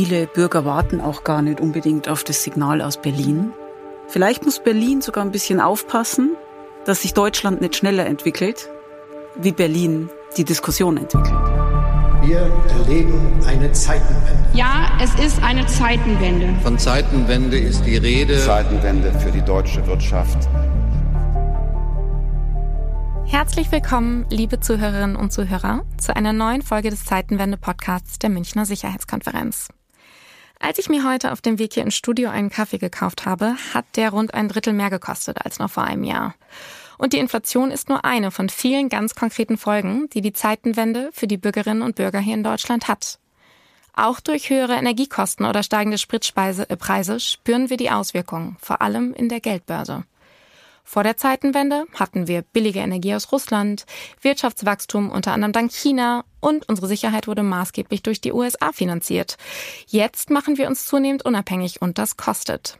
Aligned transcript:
Viele 0.00 0.28
Bürger 0.28 0.64
warten 0.64 1.00
auch 1.00 1.24
gar 1.24 1.42
nicht 1.42 1.60
unbedingt 1.60 2.08
auf 2.08 2.22
das 2.22 2.44
Signal 2.44 2.82
aus 2.82 2.98
Berlin. 2.98 3.50
Vielleicht 4.06 4.44
muss 4.44 4.60
Berlin 4.60 5.00
sogar 5.00 5.24
ein 5.24 5.32
bisschen 5.32 5.60
aufpassen, 5.60 6.36
dass 6.84 7.02
sich 7.02 7.14
Deutschland 7.14 7.60
nicht 7.60 7.74
schneller 7.74 8.06
entwickelt, 8.06 8.70
wie 9.40 9.50
Berlin 9.50 10.08
die 10.36 10.44
Diskussion 10.44 10.98
entwickelt. 10.98 11.34
Wir 12.22 12.48
erleben 12.78 13.40
eine 13.44 13.72
Zeitenwende. 13.72 14.46
Ja, 14.52 14.96
es 15.02 15.16
ist 15.16 15.42
eine 15.42 15.66
Zeitenwende. 15.66 16.54
Von 16.62 16.78
Zeitenwende 16.78 17.58
ist 17.58 17.84
die 17.84 17.96
Rede. 17.96 18.38
Zeitenwende 18.38 19.12
für 19.18 19.32
die 19.32 19.42
deutsche 19.42 19.84
Wirtschaft. 19.84 20.48
Herzlich 23.26 23.72
willkommen, 23.72 24.26
liebe 24.30 24.60
Zuhörerinnen 24.60 25.16
und 25.16 25.32
Zuhörer, 25.32 25.84
zu 25.96 26.14
einer 26.14 26.32
neuen 26.32 26.62
Folge 26.62 26.90
des 26.90 27.04
Zeitenwende-Podcasts 27.04 28.20
der 28.20 28.30
Münchner 28.30 28.64
Sicherheitskonferenz. 28.64 29.70
Als 30.60 30.78
ich 30.78 30.88
mir 30.88 31.08
heute 31.08 31.32
auf 31.32 31.40
dem 31.40 31.58
Weg 31.58 31.74
hier 31.74 31.84
ins 31.84 31.94
Studio 31.94 32.30
einen 32.30 32.50
Kaffee 32.50 32.78
gekauft 32.78 33.26
habe, 33.26 33.56
hat 33.72 33.84
der 33.96 34.10
rund 34.10 34.34
ein 34.34 34.48
Drittel 34.48 34.72
mehr 34.72 34.90
gekostet 34.90 35.44
als 35.44 35.58
noch 35.58 35.70
vor 35.70 35.84
einem 35.84 36.04
Jahr. 36.04 36.34
Und 36.98 37.12
die 37.12 37.18
Inflation 37.18 37.70
ist 37.70 37.88
nur 37.88 38.04
eine 38.04 38.32
von 38.32 38.48
vielen 38.48 38.88
ganz 38.88 39.14
konkreten 39.14 39.56
Folgen, 39.56 40.10
die 40.10 40.20
die 40.20 40.32
Zeitenwende 40.32 41.10
für 41.12 41.28
die 41.28 41.36
Bürgerinnen 41.36 41.82
und 41.82 41.94
Bürger 41.94 42.18
hier 42.18 42.34
in 42.34 42.42
Deutschland 42.42 42.88
hat. 42.88 43.20
Auch 43.94 44.18
durch 44.20 44.50
höhere 44.50 44.74
Energiekosten 44.74 45.46
oder 45.46 45.62
steigende 45.62 45.98
Spritpreise 45.98 46.66
spüren 47.20 47.70
wir 47.70 47.76
die 47.76 47.90
Auswirkungen, 47.90 48.56
vor 48.60 48.82
allem 48.82 49.14
in 49.14 49.28
der 49.28 49.40
Geldbörse. 49.40 50.04
Vor 50.90 51.02
der 51.02 51.18
Zeitenwende 51.18 51.84
hatten 51.92 52.28
wir 52.28 52.40
billige 52.40 52.78
Energie 52.78 53.14
aus 53.14 53.30
Russland, 53.30 53.84
Wirtschaftswachstum 54.22 55.10
unter 55.10 55.32
anderem 55.32 55.52
dank 55.52 55.70
China 55.70 56.24
und 56.40 56.66
unsere 56.66 56.88
Sicherheit 56.88 57.26
wurde 57.26 57.42
maßgeblich 57.42 58.02
durch 58.02 58.22
die 58.22 58.32
USA 58.32 58.72
finanziert. 58.72 59.36
Jetzt 59.86 60.30
machen 60.30 60.56
wir 60.56 60.66
uns 60.66 60.86
zunehmend 60.86 61.26
unabhängig 61.26 61.82
und 61.82 61.98
das 61.98 62.16
kostet. 62.16 62.78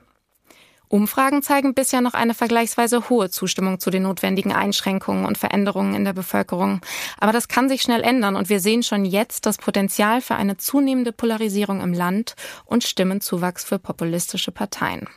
Umfragen 0.88 1.42
zeigen 1.42 1.74
bisher 1.74 2.00
noch 2.00 2.14
eine 2.14 2.32
vergleichsweise 2.32 3.10
hohe 3.10 3.28
Zustimmung 3.28 3.78
zu 3.78 3.90
den 3.90 4.04
notwendigen 4.04 4.54
Einschränkungen 4.54 5.26
und 5.26 5.36
Veränderungen 5.36 5.94
in 5.94 6.06
der 6.06 6.14
Bevölkerung. 6.14 6.80
Aber 7.20 7.32
das 7.32 7.46
kann 7.46 7.68
sich 7.68 7.82
schnell 7.82 8.00
ändern 8.00 8.36
und 8.36 8.48
wir 8.48 8.60
sehen 8.60 8.82
schon 8.82 9.04
jetzt 9.04 9.44
das 9.44 9.58
Potenzial 9.58 10.22
für 10.22 10.34
eine 10.34 10.56
zunehmende 10.56 11.12
Polarisierung 11.12 11.82
im 11.82 11.92
Land 11.92 12.36
und 12.64 12.84
Stimmenzuwachs 12.84 13.64
für 13.64 13.78
populistische 13.78 14.50
Parteien. 14.50 15.08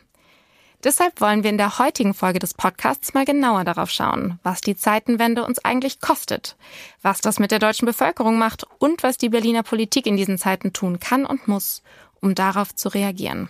Deshalb 0.84 1.20
wollen 1.20 1.44
wir 1.44 1.50
in 1.50 1.58
der 1.58 1.78
heutigen 1.78 2.12
Folge 2.12 2.40
des 2.40 2.54
Podcasts 2.54 3.14
mal 3.14 3.24
genauer 3.24 3.62
darauf 3.62 3.88
schauen, 3.88 4.40
was 4.42 4.60
die 4.60 4.76
Zeitenwende 4.76 5.44
uns 5.44 5.60
eigentlich 5.64 6.00
kostet, 6.00 6.56
was 7.02 7.20
das 7.20 7.38
mit 7.38 7.52
der 7.52 7.60
deutschen 7.60 7.86
Bevölkerung 7.86 8.36
macht 8.36 8.66
und 8.78 9.04
was 9.04 9.16
die 9.16 9.28
Berliner 9.28 9.62
Politik 9.62 10.06
in 10.06 10.16
diesen 10.16 10.38
Zeiten 10.38 10.72
tun 10.72 10.98
kann 10.98 11.24
und 11.24 11.46
muss, 11.46 11.82
um 12.20 12.34
darauf 12.34 12.74
zu 12.74 12.88
reagieren. 12.88 13.48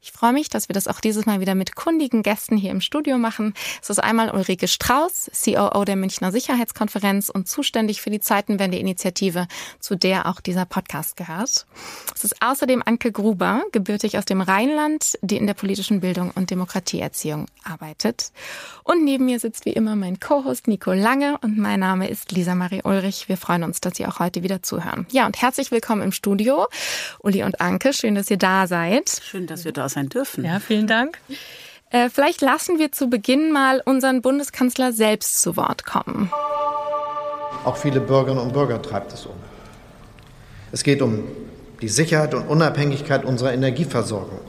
Ich 0.00 0.12
freue 0.12 0.32
mich, 0.32 0.48
dass 0.48 0.68
wir 0.68 0.74
das 0.74 0.86
auch 0.86 1.00
dieses 1.00 1.26
Mal 1.26 1.40
wieder 1.40 1.56
mit 1.56 1.74
kundigen 1.74 2.22
Gästen 2.22 2.56
hier 2.56 2.70
im 2.70 2.80
Studio 2.80 3.18
machen. 3.18 3.52
Es 3.82 3.90
ist 3.90 3.98
einmal 3.98 4.30
Ulrike 4.30 4.68
Strauß, 4.68 5.28
COO 5.44 5.84
der 5.84 5.96
Münchner 5.96 6.30
Sicherheitskonferenz 6.30 7.30
und 7.30 7.48
zuständig 7.48 8.00
für 8.00 8.10
die 8.10 8.20
Zeitenwende-Initiative, 8.20 9.48
zu 9.80 9.96
der 9.96 10.26
auch 10.26 10.40
dieser 10.40 10.66
Podcast 10.66 11.16
gehört. 11.16 11.66
Es 12.14 12.22
ist 12.22 12.36
außerdem 12.40 12.80
Anke 12.86 13.10
Gruber, 13.10 13.64
gebürtig 13.72 14.18
aus 14.18 14.24
dem 14.24 14.40
Rheinland, 14.40 15.18
die 15.22 15.36
in 15.36 15.48
der 15.48 15.54
politischen 15.54 15.98
Bildung 15.98 16.30
und 16.30 16.52
Demokratieerziehung 16.52 17.46
arbeitet. 17.64 18.30
Und 18.84 19.04
neben 19.04 19.24
mir 19.24 19.40
sitzt 19.40 19.64
wie 19.64 19.72
immer 19.72 19.96
mein 19.96 20.20
Co-Host 20.20 20.68
Nico 20.68 20.92
Lange 20.92 21.38
und 21.38 21.58
mein 21.58 21.80
Name 21.80 22.08
ist 22.08 22.30
Lisa 22.30 22.54
Marie 22.54 22.82
Ulrich. 22.84 23.28
Wir 23.28 23.36
freuen 23.36 23.64
uns, 23.64 23.80
dass 23.80 23.96
Sie 23.96 24.06
auch 24.06 24.20
heute 24.20 24.44
wieder 24.44 24.62
zuhören. 24.62 25.08
Ja, 25.10 25.26
und 25.26 25.42
herzlich 25.42 25.72
willkommen 25.72 26.02
im 26.02 26.12
Studio. 26.12 26.68
Uli 27.18 27.42
und 27.42 27.60
Anke, 27.60 27.92
schön, 27.92 28.14
dass 28.14 28.30
ihr 28.30 28.38
da 28.38 28.68
seid. 28.68 29.20
Schön, 29.24 29.48
dass 29.48 29.64
wir 29.64 29.72
da 29.72 29.87
sein 29.88 30.08
dürfen. 30.08 30.44
Ja, 30.44 30.60
vielen 30.60 30.86
Dank. 30.86 31.18
Äh, 31.90 32.10
vielleicht 32.10 32.40
lassen 32.40 32.78
wir 32.78 32.92
zu 32.92 33.08
Beginn 33.08 33.52
mal 33.52 33.80
unseren 33.84 34.20
Bundeskanzler 34.20 34.92
selbst 34.92 35.40
zu 35.40 35.56
Wort 35.56 35.86
kommen. 35.86 36.30
Auch 37.64 37.76
viele 37.76 38.00
Bürgerinnen 38.00 38.42
und 38.42 38.52
Bürger 38.52 38.80
treibt 38.82 39.12
es 39.12 39.26
um. 39.26 39.34
Es 40.70 40.82
geht 40.82 41.00
um 41.00 41.24
die 41.80 41.88
Sicherheit 41.88 42.34
und 42.34 42.46
Unabhängigkeit 42.46 43.24
unserer 43.24 43.52
Energieversorgung. 43.52 44.40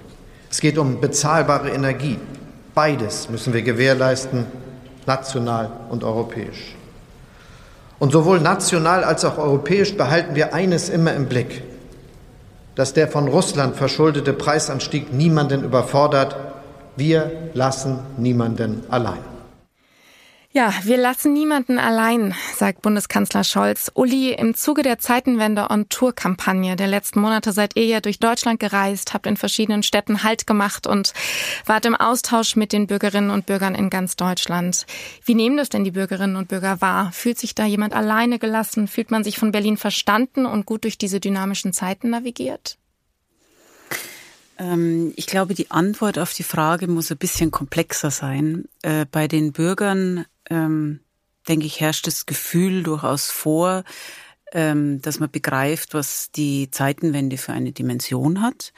Es 0.52 0.60
geht 0.60 0.78
um 0.78 1.00
bezahlbare 1.00 1.70
Energie. 1.70 2.18
Beides 2.76 3.30
müssen 3.30 3.54
wir 3.54 3.62
gewährleisten, 3.62 4.46
national 5.06 5.72
und 5.90 6.04
europäisch. 6.04 6.76
Und 8.00 8.12
sowohl 8.12 8.40
national 8.40 9.04
als 9.04 9.26
auch 9.26 9.38
europäisch 9.38 9.96
behalten 9.96 10.36
wir 10.36 10.54
eines 10.54 10.90
immer 10.90 11.14
im 11.14 11.28
Blick 11.28 11.62
dass 12.80 12.94
der 12.94 13.10
von 13.10 13.28
Russland 13.28 13.76
verschuldete 13.76 14.32
Preisanstieg 14.32 15.12
niemanden 15.12 15.66
überfordert. 15.66 16.38
Wir 16.96 17.50
lassen 17.54 18.00
niemanden 18.16 18.84
allein. 18.88 19.29
Ja, 20.52 20.74
wir 20.82 20.98
lassen 20.98 21.34
niemanden 21.34 21.78
allein, 21.78 22.34
sagt 22.56 22.82
Bundeskanzler 22.82 23.44
Scholz. 23.44 23.92
Uli, 23.94 24.34
im 24.34 24.56
Zuge 24.56 24.82
der 24.82 24.98
Zeitenwende 24.98 25.68
on 25.70 25.90
Tour 25.90 26.12
Kampagne 26.12 26.76
der 26.76 26.88
letzten 26.88 27.22
Monate 27.22 27.52
seid 27.52 27.76
ihr 27.76 27.86
ja 27.86 28.02
durch 28.02 28.18
Deutschland 28.18 28.60
gereist, 28.60 29.14
habt 29.14 29.28
in 29.28 29.38
verschiedenen 29.38 29.84
Städten 29.84 30.24
Halt 30.24 30.48
gemacht 30.48 30.88
und 30.88 31.14
wart 31.68 31.86
im 31.86 31.94
Austausch 31.96 32.56
mit 32.56 32.74
den 32.74 32.88
Bürgerinnen 32.88 33.30
und 33.30 33.46
Bürgern 33.46 33.76
in 33.76 33.92
ganz 33.92 34.16
Deutschland. 34.16 34.88
Wie 35.24 35.36
nehmen 35.36 35.56
das 35.56 35.70
denn 35.70 35.84
die 35.84 35.92
Bürgerinnen 35.92 36.36
und 36.36 36.48
Bürger 36.48 36.82
wahr? 36.82 37.12
Fühlt 37.12 37.38
sich 37.38 37.54
da 37.54 37.66
jemand 37.66 37.94
alleine 37.94 38.40
gelassen? 38.40 38.88
Fühlt 38.88 39.12
man 39.12 39.24
sich 39.24 39.38
von 39.38 39.52
Berlin 39.52 39.78
verstanden 39.78 40.48
und 40.48 40.66
gut 40.66 40.84
durch 40.84 40.98
diese 40.98 41.20
dynamischen 41.20 41.74
Zeiten 41.74 42.10
navigiert? 42.10 42.80
Ähm, 44.58 45.14
ich 45.16 45.28
glaube, 45.28 45.54
die 45.54 45.70
Antwort 45.70 46.18
auf 46.18 46.34
die 46.34 46.42
Frage 46.42 46.88
muss 46.88 47.12
ein 47.12 47.18
bisschen 47.18 47.52
komplexer 47.52 48.10
sein. 48.10 48.66
Äh, 48.82 49.06
bei 49.12 49.28
den 49.28 49.54
Bürgern 49.54 50.26
ähm, 50.50 51.02
denke 51.48 51.66
ich, 51.66 51.80
herrscht 51.80 52.08
das 52.08 52.26
Gefühl 52.26 52.84
durchaus 52.84 53.32
vor, 53.32 53.84
ähm, 54.52 55.02
dass 55.02 55.20
man 55.20 55.30
begreift, 55.30 55.94
was 55.94 56.32
die 56.32 56.72
Zeitenwende 56.72 57.38
für 57.38 57.54
eine 57.54 57.72
Dimension 57.72 58.42
hat, 58.42 58.74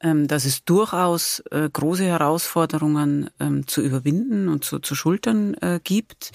ähm, 0.00 0.28
dass 0.28 0.44
es 0.44 0.64
durchaus 0.64 1.40
äh, 1.50 1.68
große 1.70 2.04
Herausforderungen 2.04 3.30
ähm, 3.40 3.66
zu 3.66 3.82
überwinden 3.82 4.48
und 4.48 4.64
zu, 4.64 4.78
zu 4.78 4.94
schultern 4.94 5.54
äh, 5.54 5.80
gibt. 5.82 6.32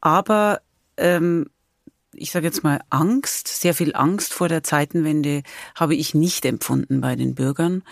Aber 0.00 0.60
ähm, 0.96 1.46
ich 2.12 2.32
sage 2.32 2.46
jetzt 2.46 2.64
mal 2.64 2.80
Angst, 2.90 3.48
sehr 3.48 3.74
viel 3.74 3.94
Angst 3.94 4.32
vor 4.32 4.48
der 4.48 4.62
Zeitenwende 4.62 5.42
habe 5.74 5.94
ich 5.94 6.14
nicht 6.14 6.44
empfunden 6.44 7.00
bei 7.00 7.16
den 7.16 7.34
Bürgern. 7.34 7.82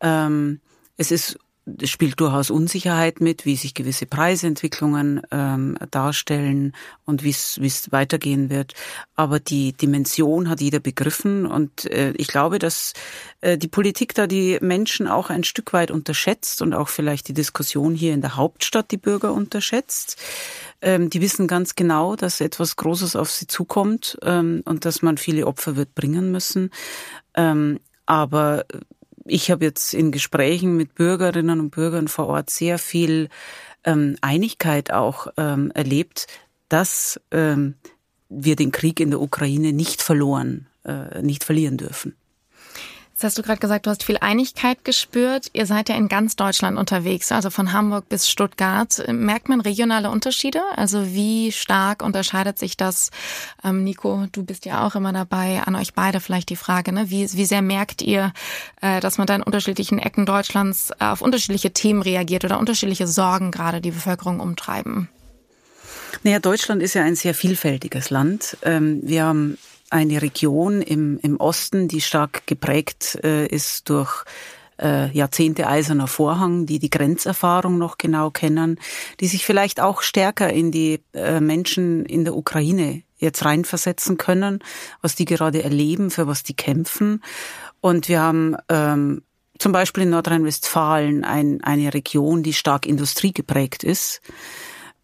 Ähm, 0.00 0.60
es 0.96 1.10
ist 1.10 1.38
es 1.80 1.90
spielt 1.90 2.18
durchaus 2.20 2.50
Unsicherheit 2.50 3.20
mit, 3.20 3.44
wie 3.44 3.56
sich 3.56 3.74
gewisse 3.74 4.06
Preisentwicklungen 4.06 5.22
ähm, 5.30 5.76
darstellen 5.90 6.74
und 7.04 7.22
wie 7.22 7.30
es 7.30 7.92
weitergehen 7.92 8.50
wird. 8.50 8.74
Aber 9.14 9.40
die 9.40 9.72
Dimension 9.74 10.48
hat 10.48 10.60
jeder 10.60 10.80
begriffen 10.80 11.46
und 11.46 11.84
äh, 11.86 12.12
ich 12.16 12.28
glaube, 12.28 12.58
dass 12.58 12.94
äh, 13.40 13.58
die 13.58 13.68
Politik 13.68 14.14
da 14.14 14.26
die 14.26 14.58
Menschen 14.60 15.06
auch 15.06 15.30
ein 15.30 15.44
Stück 15.44 15.72
weit 15.72 15.90
unterschätzt 15.90 16.62
und 16.62 16.74
auch 16.74 16.88
vielleicht 16.88 17.28
die 17.28 17.34
Diskussion 17.34 17.94
hier 17.94 18.14
in 18.14 18.22
der 18.22 18.36
Hauptstadt 18.36 18.90
die 18.90 18.96
Bürger 18.96 19.32
unterschätzt. 19.32 20.16
Ähm, 20.80 21.10
die 21.10 21.20
wissen 21.20 21.46
ganz 21.46 21.74
genau, 21.74 22.16
dass 22.16 22.40
etwas 22.40 22.76
Großes 22.76 23.16
auf 23.16 23.30
sie 23.30 23.46
zukommt 23.46 24.18
ähm, 24.22 24.62
und 24.64 24.84
dass 24.84 25.02
man 25.02 25.18
viele 25.18 25.46
Opfer 25.46 25.76
wird 25.76 25.94
bringen 25.94 26.30
müssen. 26.32 26.70
Ähm, 27.34 27.80
aber 28.06 28.64
ich 29.30 29.50
habe 29.50 29.64
jetzt 29.64 29.94
in 29.94 30.12
Gesprächen 30.12 30.76
mit 30.76 30.94
Bürgerinnen 30.94 31.60
und 31.60 31.70
Bürgern 31.70 32.08
vor 32.08 32.26
Ort 32.26 32.50
sehr 32.50 32.78
viel 32.78 33.28
ähm, 33.84 34.16
Einigkeit 34.20 34.92
auch 34.92 35.28
ähm, 35.36 35.70
erlebt, 35.74 36.26
dass 36.68 37.20
ähm, 37.30 37.74
wir 38.28 38.56
den 38.56 38.72
Krieg 38.72 39.00
in 39.00 39.10
der 39.10 39.20
Ukraine 39.20 39.72
nicht 39.72 40.02
verloren, 40.02 40.68
äh, 40.84 41.22
nicht 41.22 41.44
verlieren 41.44 41.76
dürfen. 41.76 42.16
Jetzt 43.20 43.32
hast 43.32 43.38
du 43.38 43.42
gerade 43.42 43.60
gesagt, 43.60 43.84
du 43.84 43.90
hast 43.90 44.02
viel 44.02 44.16
Einigkeit 44.22 44.82
gespürt. 44.82 45.48
Ihr 45.52 45.66
seid 45.66 45.90
ja 45.90 45.94
in 45.94 46.08
ganz 46.08 46.36
Deutschland 46.36 46.78
unterwegs, 46.78 47.30
also 47.32 47.50
von 47.50 47.74
Hamburg 47.74 48.08
bis 48.08 48.30
Stuttgart. 48.30 49.04
Merkt 49.08 49.50
man 49.50 49.60
regionale 49.60 50.10
Unterschiede? 50.10 50.62
Also 50.74 51.12
wie 51.12 51.52
stark 51.52 52.02
unterscheidet 52.02 52.58
sich 52.58 52.78
das? 52.78 53.10
Ähm, 53.62 53.84
Nico, 53.84 54.26
du 54.32 54.42
bist 54.42 54.64
ja 54.64 54.86
auch 54.86 54.94
immer 54.94 55.12
dabei. 55.12 55.60
An 55.66 55.76
euch 55.76 55.92
beide 55.92 56.20
vielleicht 56.20 56.48
die 56.48 56.56
Frage, 56.56 56.92
ne? 56.92 57.10
wie, 57.10 57.30
wie 57.34 57.44
sehr 57.44 57.60
merkt 57.60 58.00
ihr, 58.00 58.32
äh, 58.80 59.00
dass 59.00 59.18
man 59.18 59.26
da 59.26 59.34
in 59.34 59.42
unterschiedlichen 59.42 59.98
Ecken 59.98 60.24
Deutschlands 60.24 60.90
äh, 60.98 61.04
auf 61.04 61.20
unterschiedliche 61.20 61.74
Themen 61.74 62.00
reagiert 62.00 62.46
oder 62.46 62.58
unterschiedliche 62.58 63.06
Sorgen 63.06 63.50
gerade 63.50 63.82
die 63.82 63.90
Bevölkerung 63.90 64.40
umtreiben? 64.40 65.10
Naja, 66.22 66.38
Deutschland 66.38 66.82
ist 66.82 66.94
ja 66.94 67.02
ein 67.02 67.16
sehr 67.16 67.34
vielfältiges 67.34 68.08
Land. 68.08 68.56
Ähm, 68.62 69.00
wir 69.02 69.24
haben 69.24 69.58
eine 69.90 70.22
Region 70.22 70.82
im, 70.82 71.18
im 71.18 71.38
Osten, 71.38 71.88
die 71.88 72.00
stark 72.00 72.46
geprägt 72.46 73.18
äh, 73.22 73.46
ist 73.46 73.88
durch 73.90 74.24
äh, 74.80 75.10
Jahrzehnte 75.10 75.66
eiserner 75.66 76.06
Vorhang, 76.06 76.66
die 76.66 76.78
die 76.78 76.90
Grenzerfahrung 76.90 77.78
noch 77.78 77.98
genau 77.98 78.30
kennen, 78.30 78.78
die 79.20 79.26
sich 79.26 79.44
vielleicht 79.44 79.80
auch 79.80 80.02
stärker 80.02 80.52
in 80.52 80.70
die 80.70 81.00
äh, 81.12 81.40
Menschen 81.40 82.06
in 82.06 82.24
der 82.24 82.36
Ukraine 82.36 83.02
jetzt 83.18 83.44
reinversetzen 83.44 84.16
können, 84.16 84.60
was 85.02 85.14
die 85.14 85.26
gerade 85.26 85.62
erleben, 85.62 86.10
für 86.10 86.26
was 86.26 86.42
die 86.42 86.54
kämpfen. 86.54 87.22
Und 87.80 88.08
wir 88.08 88.20
haben 88.20 88.56
ähm, 88.68 89.22
zum 89.58 89.72
Beispiel 89.72 90.04
in 90.04 90.10
Nordrhein-Westfalen 90.10 91.24
ein, 91.24 91.62
eine 91.62 91.92
Region, 91.92 92.42
die 92.42 92.54
stark 92.54 92.86
industriegeprägt 92.86 93.84
ist 93.84 94.22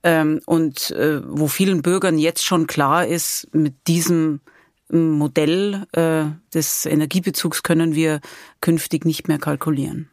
ähm, 0.02 0.40
und 0.46 0.90
äh, 0.92 1.20
wo 1.26 1.46
vielen 1.46 1.82
Bürgern 1.82 2.16
jetzt 2.16 2.44
schon 2.44 2.66
klar 2.66 3.06
ist, 3.06 3.48
mit 3.52 3.74
diesem 3.86 4.40
Modell 4.88 5.86
äh, 5.92 6.26
des 6.54 6.86
Energiebezugs 6.86 7.62
können 7.62 7.94
wir 7.94 8.20
künftig 8.60 9.04
nicht 9.04 9.28
mehr 9.28 9.38
kalkulieren. 9.38 10.08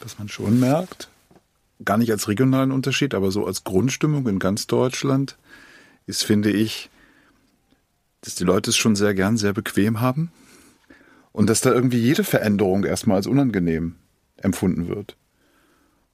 Dass 0.00 0.18
man 0.18 0.28
schon 0.28 0.60
merkt, 0.60 1.08
gar 1.84 1.98
nicht 1.98 2.10
als 2.12 2.28
regionalen 2.28 2.72
Unterschied, 2.72 3.14
aber 3.14 3.30
so 3.30 3.46
als 3.46 3.64
Grundstimmung 3.64 4.28
in 4.28 4.38
ganz 4.38 4.66
Deutschland 4.66 5.36
ist, 6.06 6.24
finde 6.24 6.50
ich, 6.50 6.90
dass 8.20 8.34
die 8.34 8.44
Leute 8.44 8.70
es 8.70 8.76
schon 8.76 8.96
sehr 8.96 9.14
gern 9.14 9.36
sehr 9.36 9.52
bequem 9.52 10.00
haben 10.00 10.30
und 11.32 11.48
dass 11.50 11.60
da 11.60 11.72
irgendwie 11.72 11.98
jede 11.98 12.24
Veränderung 12.24 12.84
erstmal 12.84 13.16
als 13.16 13.26
unangenehm 13.26 13.96
empfunden 14.36 14.88
wird. 14.88 15.16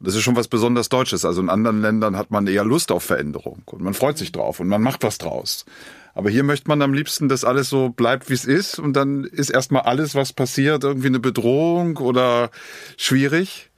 Das 0.03 0.15
ist 0.15 0.23
schon 0.23 0.37
was 0.37 0.49
besonders 0.49 0.89
Deutsches. 0.89 1.27
Also 1.27 1.43
in 1.43 1.51
anderen 1.51 1.83
Ländern 1.83 2.17
hat 2.17 2.31
man 2.31 2.47
eher 2.47 2.65
Lust 2.65 2.91
auf 2.91 3.05
Veränderung 3.05 3.63
und 3.67 3.83
man 3.83 3.93
freut 3.93 4.17
sich 4.17 4.33
drauf 4.33 4.59
und 4.59 4.69
man 4.69 4.81
macht 4.81 5.03
was 5.03 5.19
draus. 5.19 5.67
Aber 6.15 6.31
hier 6.31 6.43
möchte 6.43 6.69
man 6.69 6.83
am 6.83 6.93
liebsten, 6.93 7.29
dass 7.29 7.45
alles 7.45 7.69
so 7.69 7.91
bleibt, 7.91 8.29
wie 8.31 8.35
es 8.35 8.45
ist 8.45 8.79
und 8.79 8.95
dann 8.95 9.25
ist 9.25 9.51
erstmal 9.51 9.83
alles, 9.83 10.15
was 10.15 10.33
passiert, 10.33 10.85
irgendwie 10.85 11.09
eine 11.09 11.21
Bedrohung 11.21 11.97
oder 11.99 12.51
schwierig. 12.97 13.71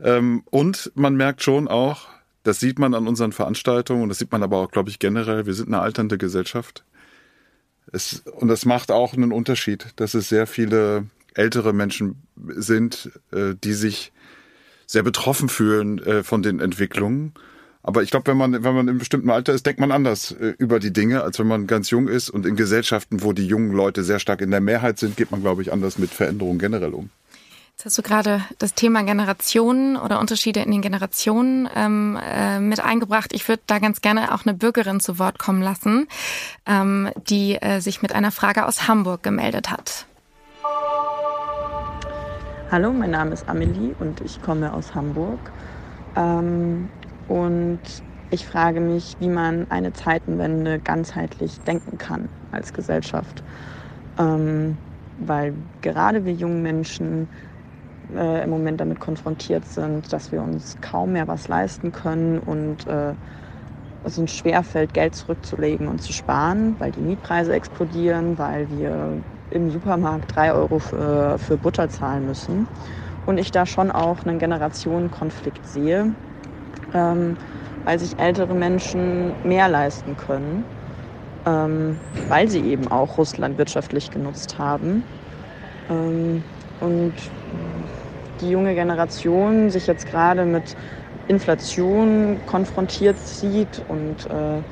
Ähm, 0.00 0.42
und 0.50 0.90
man 0.94 1.14
merkt 1.14 1.42
schon 1.42 1.68
auch, 1.68 2.08
das 2.42 2.60
sieht 2.60 2.78
man 2.78 2.94
an 2.94 3.06
unseren 3.06 3.32
Veranstaltungen 3.32 4.02
und 4.02 4.08
das 4.08 4.18
sieht 4.18 4.32
man 4.32 4.42
aber 4.42 4.58
auch, 4.58 4.70
glaube 4.70 4.90
ich, 4.90 4.98
generell, 4.98 5.46
wir 5.46 5.54
sind 5.54 5.68
eine 5.68 5.80
alternde 5.80 6.18
Gesellschaft. 6.18 6.84
Es, 7.92 8.20
und 8.20 8.48
das 8.48 8.64
macht 8.64 8.90
auch 8.90 9.14
einen 9.14 9.32
Unterschied, 9.32 9.88
dass 9.96 10.14
es 10.14 10.28
sehr 10.28 10.46
viele 10.46 11.06
ältere 11.34 11.72
Menschen 11.72 12.22
sind, 12.36 13.10
äh, 13.32 13.54
die 13.62 13.74
sich 13.74 14.12
sehr 14.86 15.02
betroffen 15.02 15.48
fühlen 15.48 15.98
äh, 15.98 16.22
von 16.22 16.42
den 16.42 16.60
Entwicklungen. 16.60 17.34
Aber 17.82 18.02
ich 18.02 18.10
glaube, 18.10 18.26
wenn 18.26 18.36
man, 18.36 18.62
wenn 18.62 18.74
man 18.74 18.88
in 18.88 18.98
bestimmten 18.98 19.30
Alter 19.30 19.54
ist, 19.54 19.64
denkt 19.64 19.80
man 19.80 19.90
anders 19.90 20.32
äh, 20.32 20.54
über 20.58 20.80
die 20.80 20.92
Dinge, 20.92 21.22
als 21.22 21.38
wenn 21.38 21.46
man 21.46 21.66
ganz 21.66 21.90
jung 21.90 22.08
ist. 22.08 22.28
Und 22.28 22.44
in 22.44 22.56
Gesellschaften, 22.56 23.22
wo 23.22 23.32
die 23.32 23.46
jungen 23.46 23.72
Leute 23.72 24.04
sehr 24.04 24.18
stark 24.18 24.42
in 24.42 24.50
der 24.50 24.60
Mehrheit 24.60 24.98
sind, 24.98 25.16
geht 25.16 25.30
man, 25.30 25.40
glaube 25.40 25.62
ich, 25.62 25.72
anders 25.72 25.98
mit 25.98 26.10
Veränderungen 26.10 26.58
generell 26.58 26.92
um. 26.92 27.10
Jetzt 27.80 27.86
hast 27.86 27.98
du 27.98 28.02
gerade 28.02 28.44
das 28.58 28.74
Thema 28.74 29.02
Generationen 29.04 29.96
oder 29.96 30.20
Unterschiede 30.20 30.60
in 30.60 30.70
den 30.70 30.82
Generationen 30.82 31.66
ähm, 31.74 32.18
äh, 32.22 32.60
mit 32.60 32.78
eingebracht. 32.78 33.32
Ich 33.32 33.48
würde 33.48 33.62
da 33.66 33.78
ganz 33.78 34.02
gerne 34.02 34.34
auch 34.34 34.44
eine 34.44 34.52
Bürgerin 34.52 35.00
zu 35.00 35.18
Wort 35.18 35.38
kommen 35.38 35.62
lassen, 35.62 36.06
ähm, 36.66 37.08
die 37.30 37.54
äh, 37.54 37.80
sich 37.80 38.02
mit 38.02 38.14
einer 38.14 38.32
Frage 38.32 38.66
aus 38.66 38.86
Hamburg 38.86 39.22
gemeldet 39.22 39.70
hat. 39.70 40.04
Hallo, 42.70 42.92
mein 42.92 43.12
Name 43.12 43.32
ist 43.32 43.48
Amelie 43.48 43.94
und 43.98 44.20
ich 44.20 44.42
komme 44.42 44.74
aus 44.74 44.94
Hamburg. 44.94 45.40
Ähm, 46.16 46.90
und 47.30 47.80
ich 48.30 48.44
frage 48.44 48.80
mich, 48.80 49.14
wie 49.20 49.28
man 49.28 49.70
eine 49.70 49.92
Zeitenwende 49.92 50.80
ganzheitlich 50.80 51.60
denken 51.60 51.96
kann 51.96 52.28
als 52.50 52.72
Gesellschaft. 52.72 53.44
Ähm, 54.18 54.78
weil 55.16 55.54
gerade 55.80 56.24
wir 56.24 56.32
jungen 56.32 56.60
Menschen 56.62 57.28
äh, 58.12 58.42
im 58.42 58.50
Moment 58.50 58.80
damit 58.80 58.98
konfrontiert 58.98 59.64
sind, 59.64 60.12
dass 60.12 60.32
wir 60.32 60.42
uns 60.42 60.74
kaum 60.80 61.12
mehr 61.12 61.28
was 61.28 61.46
leisten 61.46 61.92
können 61.92 62.40
und 62.40 62.84
äh, 62.88 63.14
es 64.02 64.18
uns 64.18 64.32
schwerfällt, 64.32 64.92
Geld 64.92 65.14
zurückzulegen 65.14 65.86
und 65.86 66.02
zu 66.02 66.12
sparen, 66.12 66.74
weil 66.80 66.90
die 66.90 67.00
Mietpreise 67.02 67.52
explodieren, 67.54 68.38
weil 68.38 68.68
wir 68.70 69.22
im 69.50 69.70
Supermarkt 69.70 70.34
drei 70.34 70.52
Euro 70.52 70.80
für, 70.80 71.38
für 71.38 71.58
Butter 71.58 71.88
zahlen 71.88 72.26
müssen. 72.26 72.66
Und 73.24 73.38
ich 73.38 73.52
da 73.52 73.66
schon 73.66 73.92
auch 73.92 74.24
einen 74.24 74.40
Generationenkonflikt 74.40 75.64
sehe, 75.64 76.16
ähm, 76.94 77.36
weil 77.84 77.98
sich 77.98 78.18
ältere 78.18 78.54
Menschen 78.54 79.36
mehr 79.42 79.68
leisten 79.68 80.16
können, 80.16 80.66
ähm, 81.46 82.00
weil 82.28 82.48
sie 82.48 82.64
eben 82.64 82.88
auch 82.88 83.18
Russland 83.18 83.58
wirtschaftlich 83.58 84.10
genutzt 84.10 84.58
haben. 84.58 85.04
Ähm, 85.88 86.44
und 86.80 87.14
die 88.40 88.50
junge 88.50 88.74
Generation 88.74 89.70
sich 89.70 89.86
jetzt 89.86 90.06
gerade 90.06 90.46
mit 90.46 90.74
Inflation 91.26 92.42
konfrontiert 92.46 93.18
sieht 93.18 93.78
und 93.88 94.26
äh, 94.30 94.62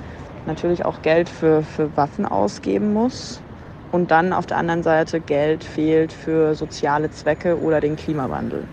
natürlich 0.44 0.84
auch 0.84 1.02
Geld 1.02 1.28
für, 1.28 1.62
für 1.62 1.96
Waffen 1.96 2.26
ausgeben 2.26 2.92
muss 2.92 3.44
und 3.90 4.10
dann 4.10 4.32
auf 4.32 4.46
der 4.46 4.56
anderen 4.58 4.82
Seite 4.82 5.20
Geld 5.20 5.64
fehlt 5.64 6.12
für 6.12 6.54
soziale 6.54 7.10
Zwecke 7.10 7.58
oder 7.60 7.80
den 7.80 7.96
Klimawandel. 7.96 8.68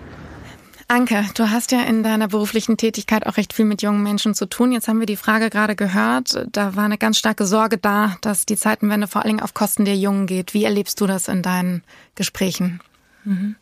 Anke, 0.87 1.25
du 1.33 1.49
hast 1.49 1.71
ja 1.71 1.81
in 1.81 2.03
deiner 2.03 2.27
beruflichen 2.27 2.77
Tätigkeit 2.77 3.25
auch 3.25 3.37
recht 3.37 3.53
viel 3.53 3.65
mit 3.65 3.81
jungen 3.81 4.03
Menschen 4.03 4.35
zu 4.35 4.45
tun. 4.45 4.71
Jetzt 4.71 4.87
haben 4.87 4.99
wir 4.99 5.07
die 5.07 5.15
Frage 5.15 5.49
gerade 5.49 5.75
gehört. 5.75 6.45
Da 6.51 6.75
war 6.75 6.85
eine 6.85 6.99
ganz 6.99 7.17
starke 7.17 7.45
Sorge 7.47 7.79
da, 7.79 8.17
dass 8.21 8.45
die 8.45 8.55
Zeitenwende 8.55 9.07
vor 9.07 9.23
allen 9.23 9.29
Dingen 9.29 9.43
auf 9.43 9.55
Kosten 9.55 9.85
der 9.85 9.97
Jungen 9.97 10.27
geht. 10.27 10.53
Wie 10.53 10.63
erlebst 10.63 11.01
du 11.01 11.07
das 11.07 11.27
in 11.27 11.41
deinen 11.41 11.83
Gesprächen? 12.13 12.81
Mhm. 13.23 13.55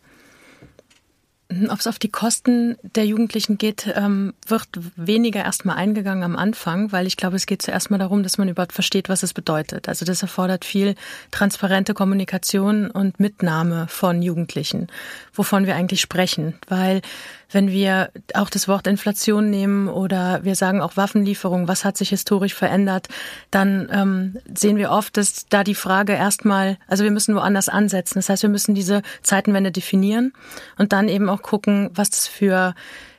Ob 1.70 1.80
es 1.80 1.88
auf 1.88 2.00
die 2.00 2.10
Kosten 2.10 2.78
der 2.96 3.06
Jugendlichen 3.06 3.58
geht, 3.58 3.92
ähm, 3.96 4.34
wird 4.48 4.68
weniger 4.96 5.44
erstmal 5.44 5.78
eingegangen 5.78 6.24
am 6.24 6.36
Anfang, 6.36 6.92
weil 6.92 7.08
ich 7.08 7.18
glaube, 7.18 7.36
es 7.36 7.46
geht 7.46 7.62
zuerst 7.62 7.92
mal 7.92 7.98
darum, 7.98 8.24
dass 8.24 8.38
man 8.38 8.50
überhaupt 8.50 8.74
versteht, 8.74 9.10
was 9.10 9.24
es 9.24 9.34
bedeutet. 9.34 9.90
Also 9.90 10.06
das 10.06 10.22
erfordert 10.22 10.66
viel 10.66 10.96
transparente 11.32 11.94
Kommunikation 11.94 12.90
und 12.90 13.20
Mitnahme 13.20 13.88
von 13.88 14.22
Jugendlichen, 14.22 14.88
wovon 15.34 15.66
wir 15.66 15.76
eigentlich 15.76 16.02
sprechen, 16.02 16.56
weil 16.68 17.02
wenn 17.54 17.70
wir 17.70 18.10
auch 18.34 18.50
das 18.50 18.68
Wort 18.68 18.88
Inflation 18.88 19.50
nehmen 19.50 19.88
oder 19.88 20.44
wir 20.44 20.56
sagen 20.56 20.82
auch 20.82 20.98
Waffenlieferung, 20.98 21.68
was 21.68 21.86
hat 21.86 21.98
sich 21.98 22.10
historisch 22.10 22.56
verändert, 22.56 23.08
dann 23.52 23.90
ähm, 23.92 24.38
sehen 24.58 24.78
wir 24.78 24.90
oft, 24.90 25.16
dass 25.18 25.46
da 25.50 25.64
die 25.64 25.76
Frage 25.76 26.14
erstmal, 26.14 26.78
also 26.88 27.04
wir 27.04 27.12
müssen 27.12 27.36
woanders 27.36 27.70
ansetzen. 27.70 28.16
Das 28.16 28.30
heißt, 28.30 28.42
wir 28.42 28.50
müssen 28.50 28.74
diese 28.74 29.04
Zeitenwende 29.22 29.72
definieren 29.72 30.34
und 30.78 30.94
dann 30.94 31.08
eben 31.08 31.30
auch 31.30 31.43
gucken, 31.44 31.92
was 31.94 32.10
das 32.10 32.28
für 32.28 32.74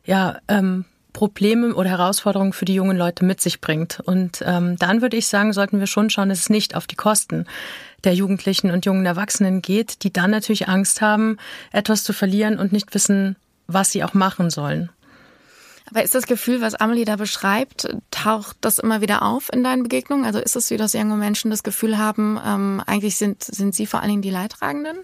ja, 0.05 0.39
ähm, 0.49 0.85
Probleme 1.15 1.75
oder 1.75 1.89
Herausforderungen 1.89 2.53
für 2.53 2.65
die 2.65 2.75
jungen 2.75 2.97
Leute 2.97 3.25
mit 3.25 3.41
sich 3.41 3.61
bringt. 3.61 4.01
Und 4.01 4.43
ähm, 4.45 4.77
dann 4.77 5.01
würde 5.01 5.17
ich 5.17 5.29
sagen, 5.29 5.53
sollten 5.53 5.79
wir 5.79 5.87
schon 5.87 6.11
schauen, 6.11 6.29
dass 6.29 6.41
es 6.41 6.51
nicht 6.51 6.75
auf 6.75 6.87
die 6.87 6.97
Kosten 6.97 7.47
der 8.03 8.15
Jugendlichen 8.15 8.71
und 8.71 8.85
jungen 8.85 9.07
Erwachsenen 9.07 9.63
geht, 9.63 10.03
die 10.03 10.13
dann 10.13 10.31
natürlich 10.31 10.69
Angst 10.69 11.01
haben, 11.01 11.39
etwas 11.73 12.03
zu 12.05 12.13
verlieren 12.13 12.59
und 12.59 12.73
nicht 12.73 12.93
wissen, 12.95 13.37
was 13.67 13.93
sie 13.93 14.05
auch 14.05 14.13
machen 14.13 14.51
sollen. 14.51 14.91
Aber 15.91 16.03
ist 16.03 16.15
das 16.15 16.27
Gefühl, 16.27 16.61
was 16.61 16.75
Amelie 16.75 17.05
da 17.05 17.17
beschreibt, 17.17 17.89
taucht 18.11 18.57
das 18.63 18.79
immer 18.79 19.01
wieder 19.01 19.23
auf 19.23 19.53
in 19.53 19.63
deinen 19.63 19.83
Begegnungen? 19.83 20.25
Also 20.25 20.39
ist 20.39 20.57
es 20.57 20.69
so, 20.69 20.77
dass 20.77 20.95
junge 20.95 21.17
Menschen 21.17 21.51
das 21.51 21.63
Gefühl 21.63 21.99
haben, 21.99 22.41
ähm, 22.45 22.83
eigentlich 22.87 23.17
sind, 23.17 23.45
sind 23.45 23.75
sie 23.75 23.87
vor 23.87 24.01
allen 24.01 24.11
Dingen 24.11 24.23
die 24.23 24.31
Leidtragenden? 24.31 24.99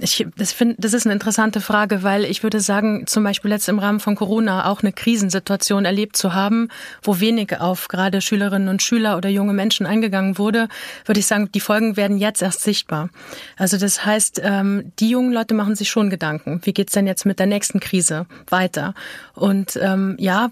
Ich, 0.00 0.26
das, 0.36 0.52
find, 0.52 0.76
das 0.82 0.94
ist 0.94 1.06
eine 1.06 1.12
interessante 1.12 1.60
Frage, 1.60 2.02
weil 2.02 2.24
ich 2.24 2.42
würde 2.42 2.60
sagen, 2.60 3.06
zum 3.06 3.24
Beispiel 3.24 3.50
jetzt 3.50 3.68
im 3.68 3.78
Rahmen 3.78 4.00
von 4.00 4.14
Corona 4.14 4.66
auch 4.66 4.82
eine 4.82 4.92
Krisensituation 4.92 5.84
erlebt 5.84 6.16
zu 6.16 6.34
haben, 6.34 6.68
wo 7.02 7.20
wenig 7.20 7.60
auf 7.60 7.88
gerade 7.88 8.20
Schülerinnen 8.20 8.68
und 8.68 8.82
Schüler 8.82 9.16
oder 9.16 9.28
junge 9.28 9.52
Menschen 9.52 9.86
eingegangen 9.86 10.38
wurde, 10.38 10.68
würde 11.04 11.20
ich 11.20 11.26
sagen, 11.26 11.50
die 11.52 11.60
Folgen 11.60 11.96
werden 11.96 12.18
jetzt 12.18 12.42
erst 12.42 12.62
sichtbar. 12.62 13.10
Also 13.56 13.76
das 13.76 14.04
heißt, 14.04 14.40
ähm, 14.42 14.92
die 14.98 15.10
jungen 15.10 15.32
Leute 15.32 15.54
machen 15.54 15.74
sich 15.74 15.90
schon 15.90 16.10
Gedanken. 16.10 16.60
Wie 16.64 16.72
geht's 16.72 16.92
denn 16.92 17.06
jetzt 17.06 17.26
mit 17.26 17.38
der 17.38 17.46
nächsten 17.46 17.80
Krise 17.80 18.26
weiter? 18.48 18.94
Und 19.34 19.78
ähm, 19.82 20.16
ja, 20.18 20.50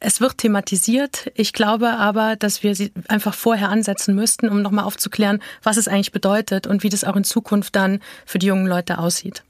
es 0.00 0.20
wird 0.20 0.38
thematisiert. 0.38 1.30
Ich 1.34 1.52
glaube 1.52 1.94
aber, 1.94 2.36
dass 2.36 2.62
wir 2.62 2.74
sie 2.74 2.92
einfach 3.08 3.34
vorher 3.34 3.70
ansetzen 3.70 4.14
müssten, 4.14 4.48
um 4.48 4.62
nochmal 4.62 4.84
aufzuklären, 4.84 5.40
was 5.62 5.76
es 5.76 5.88
eigentlich 5.88 6.12
bedeutet 6.12 6.66
und 6.66 6.82
wie 6.82 6.88
das 6.88 7.04
auch 7.04 7.16
in 7.16 7.24
Zukunft 7.24 7.76
dann 7.76 8.00
für 8.26 8.38
die 8.38 8.46
jungen 8.46 8.66
Leute 8.66 8.98
aussieht. 8.98 9.42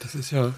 Das 0.00 0.14
ist 0.14 0.30
ja 0.30 0.52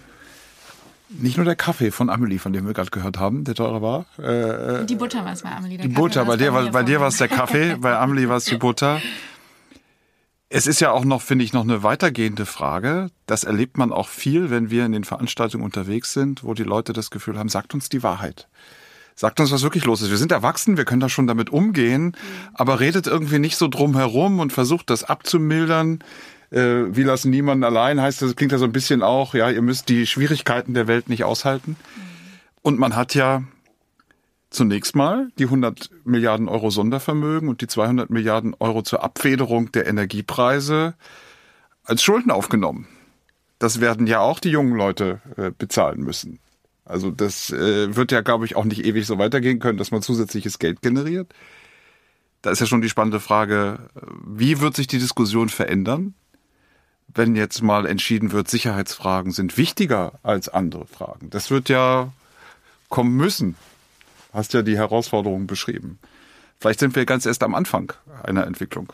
nicht 1.09 1.37
nur 1.37 1.45
der 1.47 1.57
Kaffee 1.57 1.91
von 1.91 2.11
Amelie, 2.11 2.39
von 2.39 2.53
dem 2.53 2.67
wir 2.67 2.75
gerade 2.75 2.91
gehört 2.91 3.19
haben, 3.19 3.45
der 3.45 3.55
teurer 3.55 3.81
war. 3.81 4.07
Äh, 4.19 4.85
die 4.87 4.97
Butter 4.97 5.25
war 5.25 5.33
es 5.33 5.43
bei 5.43 5.51
Amelie. 5.51 5.79
die 5.79 5.89
Kaffee 5.89 5.95
Butter, 5.95 6.25
bei 6.25 6.37
dir, 6.37 6.53
war, 6.53 6.69
bei 6.71 6.83
dir 6.83 7.01
war 7.01 7.09
es 7.09 7.17
der 7.17 7.29
Kaffee, 7.29 7.77
bei 7.81 7.97
Amelie 7.97 8.29
war 8.29 8.37
es 8.37 8.45
die 8.45 8.57
Butter. 8.57 9.01
Es 10.49 10.67
ist 10.67 10.81
ja 10.81 10.91
auch 10.91 11.05
noch, 11.05 11.23
finde 11.23 11.45
ich, 11.45 11.53
noch 11.53 11.63
eine 11.63 11.83
weitergehende 11.83 12.47
Frage. 12.47 13.11
Das 13.27 13.45
erlebt 13.45 13.79
man 13.79 13.93
auch 13.93 14.09
viel, 14.09 14.51
wenn 14.51 14.71
wir 14.71 14.85
in 14.87 14.93
den 14.93 15.05
Veranstaltungen 15.05 15.65
unterwegs 15.65 16.13
sind, 16.13 16.45
wo 16.45 16.55
die 16.55 16.63
Leute 16.63 16.93
das 16.93 17.11
Gefühl 17.11 17.39
haben, 17.39 17.49
sagt 17.49 17.75
uns 17.75 17.89
die 17.89 18.03
Wahrheit. 18.03 18.49
Sagt 19.19 19.41
uns, 19.41 19.51
was 19.51 19.63
wirklich 19.63 19.87
los 19.87 20.03
ist. 20.03 20.11
Wir 20.11 20.19
sind 20.19 20.31
erwachsen, 20.31 20.77
wir 20.77 20.85
können 20.85 21.01
da 21.01 21.09
schon 21.09 21.27
damit 21.27 21.49
umgehen, 21.49 22.05
mhm. 22.05 22.13
aber 22.53 22.81
redet 22.81 23.07
irgendwie 23.07 23.39
nicht 23.39 23.57
so 23.57 23.67
drum 23.67 23.97
herum 23.97 24.41
und 24.41 24.53
versucht 24.53 24.91
das 24.91 25.05
abzumildern. 25.05 26.01
Äh, 26.51 26.95
wir 26.95 27.07
lassen 27.07 27.31
niemanden 27.31 27.65
allein, 27.65 28.01
heißt 28.01 28.21
das, 28.21 28.37
klingt 28.37 28.53
ja 28.53 28.59
so 28.59 28.67
ein 28.67 28.73
bisschen 28.73 29.03
auch, 29.03 29.35
ja, 29.35 29.51
ihr 29.51 29.63
müsst 29.63 29.89
die 29.89 30.07
Schwierigkeiten 30.07 30.75
der 30.75 30.87
Welt 30.87 31.09
nicht 31.09 31.25
aushalten. 31.25 31.73
Mhm. 31.73 32.03
Und 32.61 32.79
man 32.79 32.95
hat 32.95 33.15
ja 33.15 33.43
zunächst 34.51 34.95
mal 34.95 35.31
die 35.39 35.45
100 35.45 35.91
Milliarden 36.05 36.49
Euro 36.49 36.71
Sondervermögen 36.71 37.49
und 37.49 37.63
die 37.63 37.69
200 37.69 38.11
Milliarden 38.11 38.55
Euro 38.59 38.83
zur 38.83 39.03
Abfederung 39.03 39.73
der 39.73 39.87
Energiepreise 39.87 40.95
als 41.85 42.03
Schulden 42.03 42.31
aufgenommen. 42.31 42.87
Das 43.59 43.81
werden 43.81 44.07
ja 44.07 44.21
auch 44.21 44.41
die 44.41 44.51
jungen 44.51 44.75
Leute 44.75 45.21
äh, 45.37 45.53
bezahlen 45.57 46.01
müssen. 46.01 46.39
Also 46.87 47.11
das 47.11 47.51
äh, 47.51 47.95
wird 47.95 48.13
ja, 48.13 48.23
glaube 48.23 48.47
ich, 48.47 48.57
auch 48.57 48.65
nicht 48.65 48.85
ewig 48.85 49.07
so 49.07 49.19
weitergehen 49.19 49.59
können, 49.59 49.77
dass 49.77 49.91
man 49.91 50.03
zusätzliches 50.03 50.59
Geld 50.59 50.83
generiert. 50.83 51.35
Da 52.43 52.51
ist 52.51 52.61
ja 52.61 52.67
schon 52.67 52.81
die 52.81 52.89
spannende 52.89 53.21
Frage, 53.21 53.91
wie 54.25 54.61
wird 54.61 54.77
sich 54.77 54.87
die 54.87 55.01
Diskussion 55.01 55.49
verändern, 55.49 56.15
wenn 57.13 57.35
jetzt 57.35 57.63
mal 57.63 57.87
entschieden 57.87 58.33
wird, 58.33 58.49
Sicherheitsfragen 58.49 59.33
sind 59.33 59.57
wichtiger 59.57 60.19
als 60.23 60.49
andere 60.49 60.87
Fragen. 60.87 61.31
Das 61.31 61.51
wird 61.51 61.69
ja 61.69 62.13
kommen 62.89 63.17
müssen. 63.17 63.57
Hast 64.33 64.53
ja 64.55 64.63
die 64.63 64.77
Herausforderungen 64.77 65.47
beschrieben. 65.47 65.99
Vielleicht 66.61 66.81
sind 66.81 66.95
wir 66.95 67.07
ganz 67.07 67.27
erst 67.27 67.43
am 67.43 67.55
Anfang 67.55 67.93
einer 68.23 68.47
Entwicklung. 68.47 68.93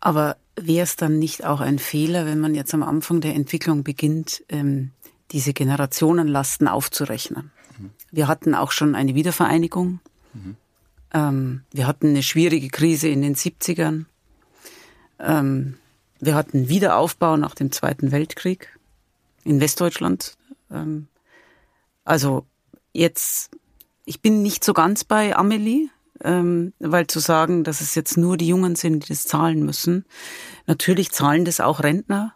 Aber 0.00 0.36
wäre 0.56 0.84
es 0.84 0.96
dann 0.96 1.18
nicht 1.18 1.44
auch 1.44 1.60
ein 1.60 1.78
Fehler, 1.78 2.26
wenn 2.26 2.40
man 2.40 2.54
jetzt 2.54 2.74
am 2.74 2.82
Anfang 2.82 3.20
der 3.20 3.34
Entwicklung 3.34 3.84
beginnt, 3.84 4.42
ähm, 4.48 4.90
diese 5.30 5.52
Generationenlasten 5.52 6.68
aufzurechnen? 6.68 7.50
Wir 8.10 8.28
hatten 8.28 8.54
auch 8.54 8.70
schon 8.70 8.94
eine 8.94 9.14
Wiedervereinigung. 9.14 10.00
Mhm. 10.32 10.56
Wir 11.70 11.86
hatten 11.86 12.08
eine 12.08 12.24
schwierige 12.24 12.70
Krise 12.70 13.06
in 13.06 13.22
den 13.22 13.36
70ern. 13.36 14.06
Ähm, 15.20 15.76
wir 16.18 16.34
hatten 16.34 16.68
Wiederaufbau 16.68 17.36
nach 17.36 17.54
dem 17.54 17.70
Zweiten 17.70 18.10
Weltkrieg 18.10 18.78
in 19.44 19.60
Westdeutschland. 19.60 20.36
Ähm, 20.70 21.08
also 22.04 22.46
jetzt, 22.92 23.50
ich 24.04 24.20
bin 24.20 24.42
nicht 24.42 24.64
so 24.64 24.72
ganz 24.72 25.04
bei 25.04 25.36
Amelie, 25.36 25.88
ähm, 26.22 26.72
weil 26.78 27.06
zu 27.06 27.20
sagen, 27.20 27.64
dass 27.64 27.80
es 27.80 27.94
jetzt 27.94 28.16
nur 28.16 28.36
die 28.36 28.48
Jungen 28.48 28.76
sind, 28.76 29.04
die 29.04 29.08
das 29.08 29.26
zahlen 29.26 29.64
müssen. 29.64 30.04
Natürlich 30.66 31.10
zahlen 31.10 31.44
das 31.44 31.60
auch 31.60 31.82
Rentner, 31.82 32.34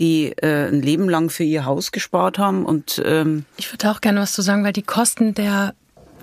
die 0.00 0.32
äh, 0.38 0.68
ein 0.68 0.82
Leben 0.82 1.08
lang 1.08 1.30
für 1.30 1.44
ihr 1.44 1.64
Haus 1.64 1.92
gespart 1.92 2.38
haben 2.38 2.64
und 2.64 3.00
ähm, 3.04 3.44
ich 3.58 3.72
würde 3.72 3.90
auch 3.90 4.00
gerne 4.00 4.20
was 4.20 4.32
zu 4.32 4.42
sagen, 4.42 4.64
weil 4.64 4.72
die 4.72 4.82
Kosten 4.82 5.34
der 5.34 5.74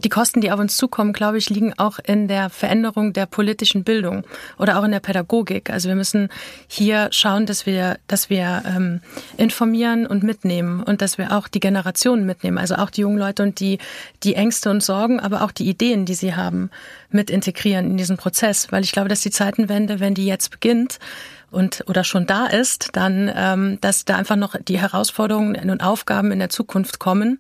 die 0.04 0.10
Kosten, 0.10 0.42
die 0.42 0.52
auf 0.52 0.60
uns 0.60 0.78
zukommen, 0.78 1.14
glaube 1.14 1.38
ich, 1.38 1.50
liegen 1.50 1.74
auch 1.78 2.00
in 2.06 2.28
der 2.28 2.50
Veränderung 2.50 3.14
der 3.14 3.26
politischen 3.26 3.84
Bildung 3.84 4.24
oder 4.58 4.80
auch 4.80 4.84
in 4.84 4.92
der 4.92 5.00
Pädagogik. 5.00 5.70
Also 5.70 5.90
wir 5.90 5.96
müssen 5.96 6.30
hier 6.68 7.10
schauen, 7.12 7.46
dass 7.46 7.66
wir, 7.66 7.98
dass 8.08 8.30
wir 8.30 8.64
ähm, 8.66 9.02
informieren 9.38 10.06
und 10.06 10.24
mitnehmen 10.24 10.84
und 10.84 11.02
dass 11.02 11.18
wir 11.18 11.36
auch 11.36 11.48
die 11.48 11.60
Generationen 11.60 12.26
mitnehmen, 12.26 12.58
also 12.58 12.76
auch 12.76 12.90
die 12.90 13.02
jungen 13.02 13.18
Leute 13.18 13.44
und 13.44 13.60
die, 13.60 13.80
die 14.24 14.36
Ängste 14.36 14.70
und 14.70 14.84
Sorgen, 14.84 15.20
aber 15.20 15.42
auch 15.42 15.52
die 15.52 15.68
Ideen, 15.68 16.06
die 16.06 16.16
sie 16.16 16.36
haben, 16.36 16.70
mit 17.10 17.30
integrieren 17.30 17.92
in 17.92 17.98
diesen 17.98 18.18
Prozess. 18.18 18.72
Weil 18.72 18.84
ich 18.84 18.92
glaube, 18.92 19.10
dass 19.10 19.22
die 19.22 19.32
Zeitenwende, 19.32 20.00
wenn 20.00 20.14
die 20.14 20.26
jetzt 20.26 20.52
beginnt, 20.52 21.00
und 21.50 21.84
oder 21.88 22.04
schon 22.04 22.26
da 22.26 22.48
ist, 22.48 22.90
dann, 22.94 23.32
ähm, 23.34 23.78
dass 23.82 24.06
da 24.06 24.18
einfach 24.18 24.36
noch 24.36 24.56
die 24.62 24.80
Herausforderungen 24.80 25.70
und 25.70 25.82
Aufgaben 25.82 26.32
in 26.32 26.40
der 26.40 26.50
Zukunft 26.50 27.00
kommen. 27.00 27.40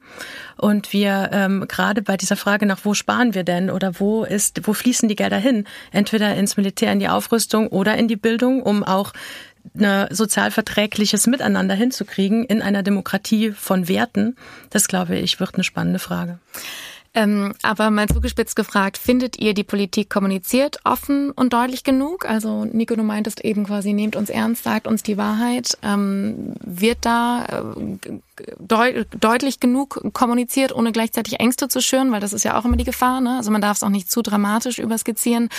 Und 0.55 0.93
wir 0.93 1.29
ähm, 1.33 1.65
gerade 1.67 2.01
bei 2.01 2.17
dieser 2.17 2.37
Frage 2.37 2.65
nach 2.65 2.79
wo 2.83 2.93
sparen 2.93 3.33
wir 3.33 3.43
denn 3.43 3.69
oder 3.69 3.99
wo 3.99 4.23
ist 4.23 4.61
wo 4.65 4.73
fließen 4.73 5.09
die 5.09 5.15
Gelder 5.15 5.37
hin, 5.37 5.65
entweder 5.91 6.35
ins 6.35 6.57
Militär, 6.57 6.91
in 6.91 6.99
die 6.99 7.09
Aufrüstung 7.09 7.67
oder 7.67 7.97
in 7.97 8.07
die 8.07 8.15
Bildung, 8.15 8.61
um 8.63 8.83
auch 8.83 9.13
ein 9.77 10.07
sozialverträgliches 10.09 11.27
Miteinander 11.27 11.75
hinzukriegen 11.75 12.45
in 12.45 12.61
einer 12.61 12.83
Demokratie 12.83 13.51
von 13.51 13.87
Werten, 13.87 14.35
das 14.69 14.87
glaube 14.87 15.17
ich 15.17 15.39
wird 15.39 15.55
eine 15.55 15.63
spannende 15.63 15.99
Frage. 15.99 16.39
Ähm, 17.17 17.55
aber 17.63 17.89
mal 17.89 18.07
zugespitzt 18.07 18.55
gefragt, 18.55 18.95
findet 18.95 19.39
ihr, 19.39 19.55
die 19.55 19.63
Politik 19.63 20.07
kommuniziert 20.07 20.77
offen 20.83 21.31
und 21.31 21.51
deutlich 21.51 21.83
genug? 21.83 22.29
Also 22.29 22.63
Nico, 22.65 22.95
du 22.95 23.01
meintest 23.01 23.43
eben 23.43 23.65
quasi, 23.65 23.93
nehmt 23.93 24.15
uns 24.15 24.29
ernst, 24.29 24.63
sagt 24.63 24.85
uns 24.85 25.01
die 25.01 25.17
Wahrheit. 25.17 25.75
Ähm, 25.81 26.53
wird 26.63 26.99
da 27.01 27.73
äh, 27.75 28.19
deut 28.59 29.07
deutlich 29.19 29.59
genug 29.59 30.13
kommuniziert, 30.13 30.73
ohne 30.73 30.91
gleichzeitig 30.91 31.39
Ängste 31.39 31.67
zu 31.67 31.81
schüren, 31.81 32.11
weil 32.11 32.19
das 32.19 32.33
ist 32.33 32.43
ja 32.43 32.57
auch 32.57 32.65
immer 32.65 32.77
die 32.77 32.83
Gefahr. 32.83 33.21
Ne? 33.21 33.37
Also 33.37 33.51
man 33.51 33.61
darf 33.61 33.77
es 33.77 33.83
auch 33.83 33.89
nicht 33.89 34.11
zu 34.11 34.21
dramatisch 34.21 34.79
überskizzieren. 34.79 35.49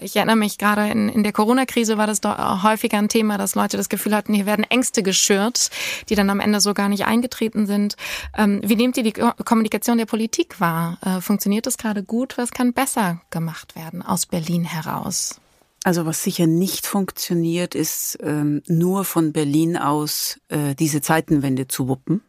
Ich 0.00 0.16
erinnere 0.16 0.36
mich 0.36 0.58
gerade 0.58 0.88
in, 0.90 1.08
in 1.08 1.22
der 1.22 1.32
Corona-Krise 1.32 1.98
war 1.98 2.06
das 2.06 2.20
häufiger 2.62 2.98
ein 2.98 3.08
Thema, 3.08 3.38
dass 3.38 3.54
Leute 3.54 3.76
das 3.76 3.88
Gefühl 3.88 4.14
hatten, 4.14 4.34
hier 4.34 4.46
werden 4.46 4.64
Ängste 4.64 5.02
geschürt, 5.02 5.70
die 6.08 6.14
dann 6.14 6.30
am 6.30 6.40
Ende 6.40 6.60
so 6.60 6.74
gar 6.74 6.88
nicht 6.88 7.06
eingetreten 7.06 7.66
sind. 7.66 7.96
Ähm, 8.36 8.60
wie 8.64 8.76
nehmt 8.76 8.96
ihr 8.96 9.02
die 9.02 9.12
Kommunikation 9.12 9.98
der 9.98 10.06
Politik 10.06 10.60
wahr? 10.60 10.98
Äh, 11.04 11.20
funktioniert 11.20 11.66
das 11.66 11.78
gerade 11.78 12.02
gut? 12.02 12.38
Was 12.38 12.50
kann 12.50 12.72
besser 12.72 13.20
gemacht 13.30 13.76
werden 13.76 14.02
aus 14.02 14.26
Berlin 14.26 14.64
heraus? 14.64 15.41
Also 15.84 16.06
was 16.06 16.22
sicher 16.22 16.46
nicht 16.46 16.86
funktioniert, 16.86 17.74
ist 17.74 18.18
ähm, 18.22 18.62
nur 18.68 19.04
von 19.04 19.32
Berlin 19.32 19.76
aus 19.76 20.38
äh, 20.48 20.74
diese 20.76 21.00
Zeitenwende 21.00 21.66
zu 21.66 21.88
wuppen. 21.88 22.22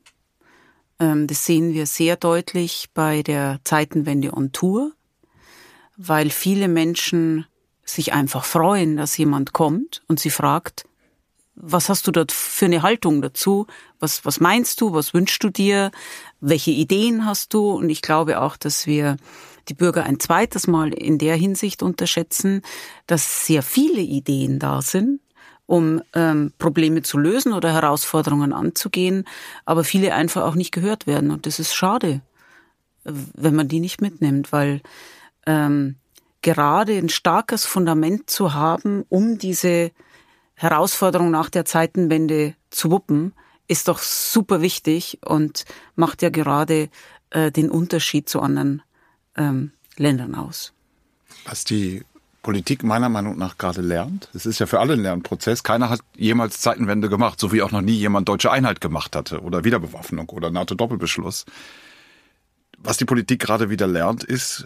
Ähm, 0.99 1.27
das 1.27 1.45
sehen 1.45 1.73
wir 1.73 1.85
sehr 1.85 2.15
deutlich 2.15 2.89
bei 2.93 3.21
der 3.21 3.59
Zeitenwende 3.63 4.33
on 4.33 4.51
Tour, 4.51 4.91
weil 5.97 6.31
viele 6.31 6.67
Menschen 6.67 7.45
sich 7.85 8.13
einfach 8.13 8.45
freuen, 8.45 8.97
dass 8.97 9.17
jemand 9.17 9.53
kommt 9.53 10.01
und 10.07 10.19
sie 10.19 10.31
fragt, 10.31 10.85
was 11.55 11.89
hast 11.89 12.07
du 12.07 12.11
dort 12.11 12.31
für 12.31 12.65
eine 12.65 12.81
Haltung 12.81 13.21
dazu? 13.21 13.67
Was, 13.99 14.25
was 14.25 14.39
meinst 14.39 14.81
du? 14.81 14.93
Was 14.93 15.13
wünschst 15.13 15.43
du 15.43 15.49
dir? 15.49 15.91
Welche 16.39 16.71
Ideen 16.71 17.25
hast 17.25 17.53
du? 17.53 17.69
Und 17.69 17.91
ich 17.91 18.01
glaube 18.01 18.41
auch, 18.41 18.57
dass 18.57 18.87
wir 18.87 19.17
die 19.69 19.73
Bürger 19.73 20.03
ein 20.03 20.19
zweites 20.19 20.67
Mal 20.67 20.93
in 20.93 21.17
der 21.17 21.35
Hinsicht 21.35 21.83
unterschätzen, 21.83 22.61
dass 23.07 23.45
sehr 23.45 23.63
viele 23.63 24.01
Ideen 24.01 24.59
da 24.59 24.81
sind, 24.81 25.21
um 25.65 26.01
ähm, 26.13 26.53
Probleme 26.57 27.01
zu 27.01 27.17
lösen 27.17 27.53
oder 27.53 27.73
Herausforderungen 27.73 28.53
anzugehen, 28.53 29.25
aber 29.65 29.83
viele 29.83 30.13
einfach 30.13 30.43
auch 30.43 30.55
nicht 30.55 30.71
gehört 30.71 31.07
werden. 31.07 31.31
Und 31.31 31.45
das 31.45 31.59
ist 31.59 31.73
schade, 31.73 32.21
wenn 33.03 33.55
man 33.55 33.67
die 33.67 33.79
nicht 33.79 34.01
mitnimmt, 34.01 34.51
weil 34.51 34.81
ähm, 35.45 35.95
gerade 36.41 36.93
ein 36.97 37.09
starkes 37.09 37.65
Fundament 37.65 38.29
zu 38.29 38.53
haben, 38.53 39.05
um 39.09 39.37
diese 39.37 39.91
Herausforderung 40.55 41.31
nach 41.31 41.49
der 41.49 41.65
Zeitenwende 41.65 42.55
zu 42.69 42.91
wuppen, 42.91 43.33
ist 43.67 43.87
doch 43.87 43.99
super 43.99 44.61
wichtig 44.61 45.19
und 45.25 45.65
macht 45.95 46.21
ja 46.21 46.29
gerade 46.29 46.89
äh, 47.31 47.51
den 47.51 47.71
Unterschied 47.71 48.29
zu 48.29 48.41
anderen 48.41 48.81
ähm, 49.35 49.71
Ländern 49.97 50.35
aus. 50.35 50.73
Was 51.45 51.63
die 51.63 52.03
Politik 52.41 52.83
meiner 52.83 53.09
Meinung 53.09 53.37
nach 53.37 53.57
gerade 53.57 53.81
lernt, 53.81 54.29
es 54.33 54.45
ist 54.45 54.59
ja 54.59 54.65
für 54.65 54.79
alle 54.79 54.93
ein 54.93 55.01
Lernprozess, 55.01 55.63
keiner 55.63 55.89
hat 55.89 56.01
jemals 56.15 56.59
Zeitenwende 56.59 57.09
gemacht, 57.09 57.39
so 57.39 57.51
wie 57.53 57.61
auch 57.61 57.71
noch 57.71 57.81
nie 57.81 57.95
jemand 57.95 58.27
deutsche 58.27 58.51
Einheit 58.51 58.81
gemacht 58.81 59.15
hatte 59.15 59.41
oder 59.41 59.63
Wiederbewaffnung 59.63 60.29
oder 60.29 60.51
NATO-Doppelbeschluss. 60.51 61.45
Was 62.77 62.97
die 62.97 63.05
Politik 63.05 63.39
gerade 63.39 63.69
wieder 63.69 63.87
lernt, 63.87 64.25
ist 64.25 64.65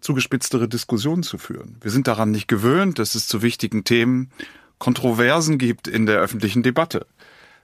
zugespitztere 0.00 0.68
Diskussionen 0.68 1.22
zu 1.22 1.38
führen. 1.38 1.76
Wir 1.80 1.92
sind 1.92 2.08
daran 2.08 2.32
nicht 2.32 2.48
gewöhnt, 2.48 2.98
dass 2.98 3.14
es 3.14 3.28
zu 3.28 3.40
wichtigen 3.40 3.84
Themen 3.84 4.30
Kontroversen 4.78 5.58
gibt 5.58 5.88
in 5.88 6.06
der 6.06 6.18
öffentlichen 6.18 6.62
Debatte. 6.62 7.06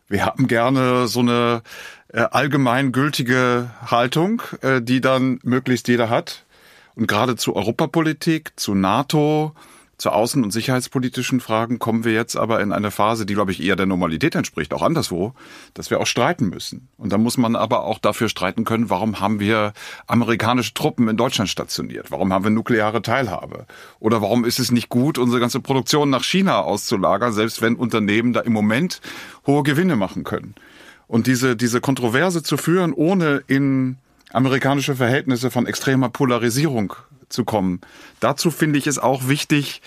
Wir 0.09 0.26
haben 0.26 0.47
gerne 0.47 1.06
so 1.09 1.21
eine 1.21 1.62
äh, 2.09 2.21
allgemeingültige 2.21 3.71
Haltung, 3.87 4.42
äh, 4.61 4.82
die 4.82 5.00
dann 5.00 5.38
möglichst 5.42 5.88
jeder 5.88 6.11
hat. 6.11 6.44
Und 6.94 7.06
gerade 7.06 7.37
zu 7.37 7.56
Europapolitik, 7.56 8.52
zu 8.56 8.75
NATO, 8.75 9.54
zu 10.02 10.11
außen- 10.12 10.42
und 10.42 10.50
sicherheitspolitischen 10.50 11.38
Fragen 11.38 11.78
kommen 11.78 12.02
wir 12.02 12.12
jetzt 12.12 12.37
aber 12.37 12.61
in 12.61 12.73
eine 12.73 12.90
Phase, 12.90 13.25
die, 13.25 13.35
glaube 13.35 13.52
ich, 13.52 13.62
eher 13.62 13.76
der 13.76 13.87
Normalität 13.87 14.35
entspricht, 14.35 14.75
auch 14.75 14.82
anderswo, 14.82 15.32
dass 15.75 15.90
wir 15.90 16.00
auch 16.00 16.09
streiten 16.09 16.49
müssen. 16.49 16.88
Und 16.97 17.12
da 17.12 17.18
muss 17.18 17.38
man 17.38 17.54
aber 17.54 17.85
auch 17.85 18.00
dafür 18.00 18.28
streiten 18.28 18.64
können, 18.64 18.90
warum 18.90 19.21
haben 19.21 19.38
wir 19.38 19.73
amerikanische 20.09 20.75
Truppen 20.75 21.06
in 21.06 21.16
Deutschland 21.16 21.49
stationiert? 21.49 22.11
Warum 22.11 22.32
haben 22.32 22.42
wir 22.42 22.50
nukleare 22.50 23.00
Teilhabe? 23.00 23.66
Oder 24.00 24.21
warum 24.21 24.44
ist 24.44 24.59
es 24.59 24.73
nicht 24.73 24.88
gut, 24.88 25.18
unsere 25.18 25.40
ganze 25.40 25.61
Produktion 25.61 26.11
nach 26.11 26.25
China 26.25 26.62
auszulagern, 26.62 27.32
selbst 27.32 27.62
wenn 27.62 27.76
Unternehmen 27.76 28.32
da 28.32 28.40
im 28.40 28.52
Moment 28.52 29.00
hohe 29.47 29.62
Gewinne 29.62 29.94
machen 29.94 30.25
können? 30.25 30.56
Und 31.06 31.28
diese, 31.28 31.54
diese 31.54 31.80
Kontroverse 31.80 32.42
zu 32.42 32.56
führen, 32.56 32.92
ohne 32.92 33.44
in 33.47 33.99
amerikanische 34.32 34.97
Verhältnisse 34.97 35.52
von 35.52 35.66
extremer 35.66 36.09
Polarisierung 36.09 36.94
zu 37.33 37.45
kommen. 37.45 37.81
Dazu 38.21 38.51
finde 38.51 38.79
ich 38.79 38.87
es 38.87 38.99
auch 38.99 39.29
wichtig, 39.29 39.83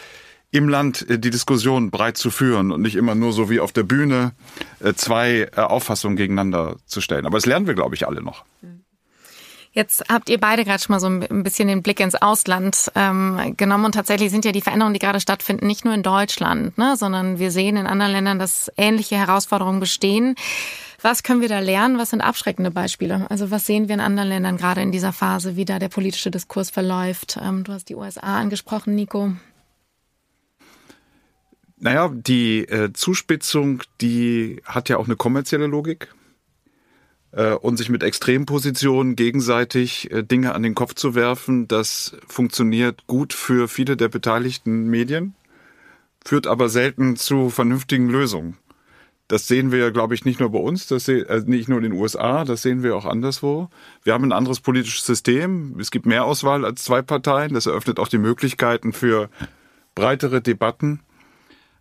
im 0.52 0.70
Land 0.70 1.08
äh, 1.10 1.20
die 1.20 1.30
Diskussion 1.30 1.92
breit 1.92 2.18
zu 2.18 2.32
führen 2.32 2.72
und 2.72 2.82
nicht 2.82 2.96
immer 2.96 3.16
nur 3.16 3.34
so 3.34 3.50
wie 3.50 3.60
auf 3.60 3.72
der 3.72 3.84
Bühne 3.84 4.34
äh, 4.80 4.94
zwei 4.94 5.50
äh, 5.56 5.62
Auffassungen 5.62 6.18
gegeneinander 6.18 6.78
zu 6.86 7.02
stellen. 7.02 7.26
Aber 7.26 7.38
das 7.38 7.46
lernen 7.46 7.68
wir, 7.68 7.74
glaube 7.74 7.96
ich, 7.96 8.08
alle 8.08 8.22
noch. 8.22 8.46
Jetzt 9.76 10.06
habt 10.08 10.30
ihr 10.30 10.40
beide 10.40 10.64
gerade 10.64 10.82
schon 10.82 10.94
mal 10.94 11.02
so 11.02 11.08
ein 11.08 11.44
bisschen 11.44 11.68
den 11.68 11.84
Blick 11.84 12.00
ins 12.00 12.16
Ausland 12.16 12.90
ähm, 12.96 13.56
genommen 13.58 13.84
und 13.84 13.92
tatsächlich 13.92 14.32
sind 14.32 14.46
ja 14.46 14.54
die 14.54 14.62
Veränderungen, 14.62 14.94
die 14.94 15.02
gerade 15.02 15.20
stattfinden, 15.20 15.68
nicht 15.68 15.84
nur 15.84 15.94
in 15.94 16.02
Deutschland, 16.02 16.78
ne, 16.78 16.96
sondern 16.96 17.40
wir 17.40 17.52
sehen 17.52 17.76
in 17.76 17.86
anderen 17.86 18.14
Ländern, 18.14 18.40
dass 18.40 18.72
ähnliche 18.78 19.18
Herausforderungen 19.18 19.82
bestehen. 19.82 20.36
Was 21.06 21.22
können 21.22 21.42
wir 21.42 21.50
da 21.50 21.60
lernen? 21.60 22.00
Was 22.00 22.10
sind 22.10 22.22
abschreckende 22.22 22.72
Beispiele? 22.72 23.30
Also 23.30 23.52
was 23.52 23.68
sehen 23.68 23.88
wir 23.88 23.94
in 23.94 24.02
anderen 24.02 24.28
Ländern 24.28 24.58
gerade 24.58 24.82
in 24.82 24.92
dieser 24.92 25.14
Phase, 25.14 25.56
wie 25.56 25.64
da 25.64 25.78
der 25.78 25.90
politische 25.90 26.32
Diskurs 26.32 26.72
verläuft? 26.72 27.38
Ähm, 27.40 27.64
du 27.64 27.74
hast 27.74 27.90
die 27.90 27.96
USA 27.96 28.40
angesprochen, 28.40 28.96
Nico. 28.96 29.32
Naja, 31.78 32.10
die 32.12 32.62
äh, 32.62 32.92
Zuspitzung, 32.92 33.84
die 34.02 34.64
hat 34.66 34.90
ja 34.90 34.98
auch 34.98 35.06
eine 35.06 35.16
kommerzielle 35.16 35.68
Logik. 35.68 36.12
Äh, 37.34 37.54
und 37.54 37.78
sich 37.78 37.90
mit 37.90 38.02
Extrempositionen 38.02 39.16
gegenseitig 39.16 40.10
äh, 40.10 40.24
Dinge 40.24 40.56
an 40.56 40.64
den 40.64 40.74
Kopf 40.74 40.96
zu 40.96 41.14
werfen, 41.14 41.68
das 41.68 42.18
funktioniert 42.28 43.06
gut 43.06 43.32
für 43.34 43.68
viele 43.68 43.96
der 43.96 44.08
beteiligten 44.08 44.88
Medien, 44.90 45.36
führt 46.26 46.48
aber 46.48 46.68
selten 46.68 47.16
zu 47.16 47.52
vernünftigen 47.52 48.10
Lösungen. 48.10 48.58
Das 49.28 49.48
sehen 49.48 49.72
wir 49.72 49.80
ja, 49.80 49.90
glaube 49.90 50.14
ich, 50.14 50.24
nicht 50.24 50.40
nur 50.40 50.52
bei 50.52 50.60
uns, 50.60 50.86
das 50.86 51.06
seh, 51.06 51.22
äh, 51.22 51.42
nicht 51.46 51.68
nur 51.68 51.80
in 51.80 51.84
den 51.84 51.94
USA, 51.94 52.46
das 52.46 52.62
sehen 52.62 52.84
wir 52.84 52.96
auch 52.96 53.06
anderswo. 53.06 53.70
Wir 54.04 54.14
haben 54.14 54.24
ein 54.24 54.32
anderes 54.32 54.60
politisches 54.60 55.06
System. 55.06 55.78
Es 55.80 55.90
gibt 55.90 56.06
mehr 56.06 56.26
Auswahl 56.26 56.64
als 56.64 56.84
zwei 56.84 57.02
Parteien. 57.02 57.54
Das 57.54 57.66
eröffnet 57.66 58.00
auch 58.00 58.08
die 58.08 58.20
Möglichkeiten 58.20 58.94
für 58.94 59.30
breitere 59.96 60.42
Debatten. 60.42 61.00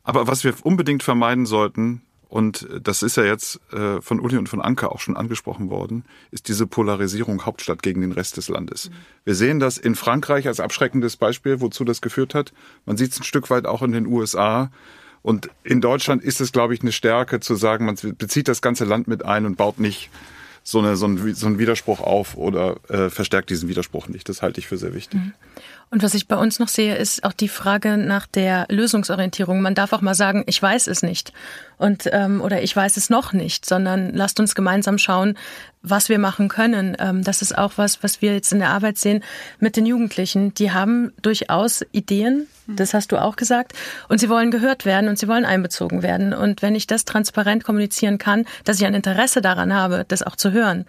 Aber 0.04 0.26
was 0.26 0.44
wir 0.44 0.54
unbedingt 0.62 1.02
vermeiden 1.02 1.44
sollten, 1.44 2.02
und 2.28 2.66
das 2.82 3.02
ist 3.02 3.16
ja 3.16 3.24
jetzt 3.24 3.60
äh, 3.72 4.00
von 4.00 4.20
Uli 4.20 4.36
und 4.38 4.48
von 4.48 4.60
Anke 4.60 4.90
auch 4.90 4.98
schon 4.98 5.16
angesprochen 5.16 5.70
worden, 5.70 6.04
ist 6.30 6.48
diese 6.48 6.66
Polarisierung 6.66 7.44
Hauptstadt 7.44 7.82
gegen 7.82 8.00
den 8.00 8.10
Rest 8.12 8.38
des 8.38 8.48
Landes. 8.48 8.90
Mhm. 8.90 8.94
Wir 9.24 9.34
sehen 9.34 9.60
das 9.60 9.78
in 9.78 9.94
Frankreich 9.94 10.48
als 10.48 10.60
abschreckendes 10.60 11.16
Beispiel, 11.16 11.60
wozu 11.60 11.84
das 11.84 12.00
geführt 12.00 12.34
hat. 12.34 12.52
Man 12.86 12.96
sieht 12.96 13.12
es 13.12 13.20
ein 13.20 13.24
Stück 13.24 13.50
weit 13.50 13.66
auch 13.66 13.82
in 13.82 13.92
den 13.92 14.06
USA. 14.06 14.70
Und 15.24 15.48
in 15.62 15.80
Deutschland 15.80 16.22
ist 16.22 16.42
es, 16.42 16.52
glaube 16.52 16.74
ich, 16.74 16.82
eine 16.82 16.92
Stärke 16.92 17.40
zu 17.40 17.54
sagen, 17.54 17.86
man 17.86 17.96
bezieht 18.18 18.46
das 18.46 18.60
ganze 18.60 18.84
Land 18.84 19.08
mit 19.08 19.24
ein 19.24 19.46
und 19.46 19.56
baut 19.56 19.80
nicht 19.80 20.10
so, 20.62 20.80
eine, 20.80 20.96
so, 20.96 21.06
ein, 21.06 21.34
so 21.34 21.46
einen 21.46 21.58
Widerspruch 21.58 22.00
auf 22.00 22.36
oder 22.36 22.76
äh, 22.90 23.08
verstärkt 23.08 23.48
diesen 23.48 23.70
Widerspruch 23.70 24.08
nicht. 24.08 24.28
Das 24.28 24.42
halte 24.42 24.60
ich 24.60 24.66
für 24.66 24.76
sehr 24.76 24.92
wichtig. 24.92 25.20
Und 25.94 26.02
was 26.02 26.14
ich 26.14 26.26
bei 26.26 26.34
uns 26.34 26.58
noch 26.58 26.66
sehe, 26.66 26.96
ist 26.96 27.22
auch 27.22 27.32
die 27.32 27.46
Frage 27.46 27.96
nach 27.96 28.26
der 28.26 28.66
Lösungsorientierung. 28.68 29.62
Man 29.62 29.76
darf 29.76 29.92
auch 29.92 30.00
mal 30.00 30.16
sagen, 30.16 30.42
ich 30.48 30.60
weiß 30.60 30.88
es 30.88 31.04
nicht 31.04 31.32
und 31.78 32.10
ähm, 32.12 32.40
oder 32.40 32.60
ich 32.62 32.74
weiß 32.74 32.96
es 32.96 33.10
noch 33.10 33.32
nicht, 33.32 33.64
sondern 33.64 34.12
lasst 34.12 34.40
uns 34.40 34.56
gemeinsam 34.56 34.98
schauen, 34.98 35.38
was 35.82 36.08
wir 36.08 36.18
machen 36.18 36.48
können. 36.48 36.96
Ähm, 36.98 37.22
das 37.22 37.42
ist 37.42 37.56
auch 37.56 37.74
was, 37.76 38.02
was 38.02 38.20
wir 38.20 38.32
jetzt 38.34 38.52
in 38.52 38.58
der 38.58 38.70
Arbeit 38.70 38.98
sehen 38.98 39.22
mit 39.60 39.76
den 39.76 39.86
Jugendlichen. 39.86 40.52
Die 40.54 40.72
haben 40.72 41.12
durchaus 41.22 41.84
Ideen, 41.92 42.48
das 42.66 42.92
hast 42.92 43.12
du 43.12 43.22
auch 43.22 43.36
gesagt, 43.36 43.72
und 44.08 44.18
sie 44.18 44.28
wollen 44.28 44.50
gehört 44.50 44.84
werden 44.84 45.08
und 45.08 45.16
sie 45.16 45.28
wollen 45.28 45.44
einbezogen 45.44 46.02
werden. 46.02 46.32
Und 46.34 46.60
wenn 46.60 46.74
ich 46.74 46.88
das 46.88 47.04
transparent 47.04 47.62
kommunizieren 47.62 48.18
kann, 48.18 48.46
dass 48.64 48.80
ich 48.80 48.86
ein 48.86 48.94
Interesse 48.94 49.42
daran 49.42 49.72
habe, 49.72 50.04
das 50.08 50.24
auch 50.24 50.34
zu 50.34 50.50
hören, 50.50 50.86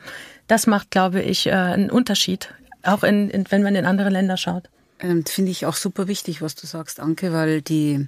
das 0.47 0.65
macht, 0.65 0.89
glaube 0.89 1.21
ich, 1.21 1.45
äh, 1.45 1.51
einen 1.51 1.91
Unterschied, 1.91 2.49
auch 2.81 3.03
in, 3.03 3.29
in, 3.29 3.45
wenn 3.51 3.61
man 3.61 3.75
in 3.75 3.85
andere 3.85 4.09
Länder 4.09 4.37
schaut. 4.37 4.67
Ähm, 4.99 5.25
Finde 5.25 5.51
ich 5.51 5.65
auch 5.65 5.75
super 5.75 6.07
wichtig, 6.07 6.41
was 6.41 6.55
du 6.55 6.67
sagst, 6.67 6.99
Anke, 6.99 7.33
weil 7.33 7.61
die, 7.61 8.07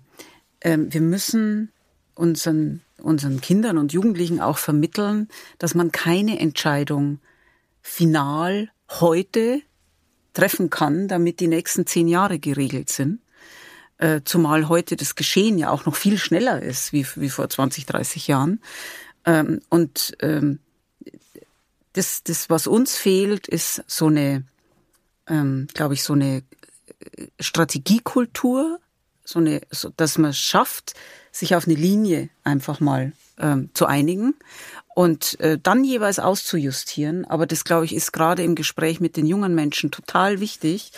ähm, 0.62 0.94
wir 0.94 1.02
müssen 1.02 1.72
unseren, 2.16 2.82
unseren 2.98 3.42
Kindern 3.42 3.78
und 3.78 3.94
Jugendlichen 3.94 4.40
auch 4.40 4.58
vermitteln, 4.58 5.28
dass 5.60 5.76
man 5.76 5.92
keine 5.92 6.40
Entscheidung 6.40 7.20
final 7.82 8.70
heute 8.90 9.62
treffen 10.34 10.70
kann, 10.70 11.08
damit 11.08 11.40
die 11.40 11.48
nächsten 11.48 11.86
zehn 11.86 12.08
Jahre 12.08 12.40
geregelt 12.40 12.90
sind. 12.90 13.20
Äh, 13.98 14.22
zumal 14.24 14.70
heute 14.70 14.96
das 14.96 15.16
Geschehen 15.16 15.58
ja 15.58 15.72
auch 15.72 15.86
noch 15.86 15.96
viel 15.96 16.18
schneller 16.20 16.62
ist 16.62 16.94
wie, 16.94 17.06
wie 17.16 17.30
vor 17.30 17.50
20, 17.50 17.88
30 17.88 18.28
Jahren. 18.28 18.62
Ähm, 19.26 19.62
und 19.70 20.16
ähm, 20.22 20.60
das, 21.94 22.22
das, 22.24 22.50
was 22.50 22.68
uns 22.68 22.96
fehlt, 22.96 23.48
ist 23.48 23.84
so 23.88 24.08
eine, 24.08 24.44
ähm, 25.28 25.68
glaube 25.74 25.96
ich, 25.96 26.04
so 26.04 26.14
eine 26.14 26.44
Strategiekultur, 27.40 28.80
so 29.24 29.40
eine, 29.40 29.62
so, 29.72 29.90
dass 29.96 30.18
man 30.18 30.32
es 30.32 30.38
schafft, 30.38 30.94
sich 31.32 31.56
auf 31.56 31.68
eine 31.68 31.76
Linie 31.76 32.30
einfach 32.44 32.80
mal 32.80 33.12
ähm, 33.38 33.70
zu 33.74 33.86
einigen 33.86 34.36
und 34.96 35.40
äh, 35.42 35.60
dann 35.62 35.84
jeweils 35.84 36.18
auszujustieren. 36.18 37.26
Aber 37.26 37.46
das, 37.46 37.64
glaube 37.64 37.86
ich, 37.86 37.94
ist 37.94 38.14
gerade 38.14 38.44
im 38.44 38.56
Gespräch 38.56 39.00
mit 39.00 39.16
den 39.16 39.28
jungen 39.28 39.54
Menschen 39.54 39.92
total 39.92 40.40
wichtig, 40.40 40.92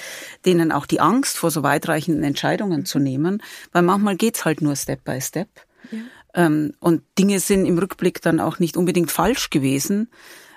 denen 0.46 0.72
auch 0.72 0.86
die 0.86 1.02
Angst 1.02 1.38
vor 1.38 1.52
so 1.52 1.64
weitreichenden 1.64 2.24
Entscheidungen 2.24 2.86
zu 2.86 3.00
nehmen, 3.00 3.44
weil 3.72 3.82
manchmal 3.82 4.16
geht's 4.16 4.46
halt 4.46 4.62
nur 4.62 4.76
Step 4.76 5.04
by 5.04 5.20
Step. 5.20 5.50
Ja. 5.92 6.00
Ähm, 6.46 6.74
und 6.80 7.02
Dinge 7.18 7.40
sind 7.40 7.66
im 7.66 7.78
Rückblick 7.78 8.22
dann 8.22 8.40
auch 8.40 8.60
nicht 8.60 8.78
unbedingt 8.78 9.12
falsch 9.12 9.50
gewesen, 9.50 10.10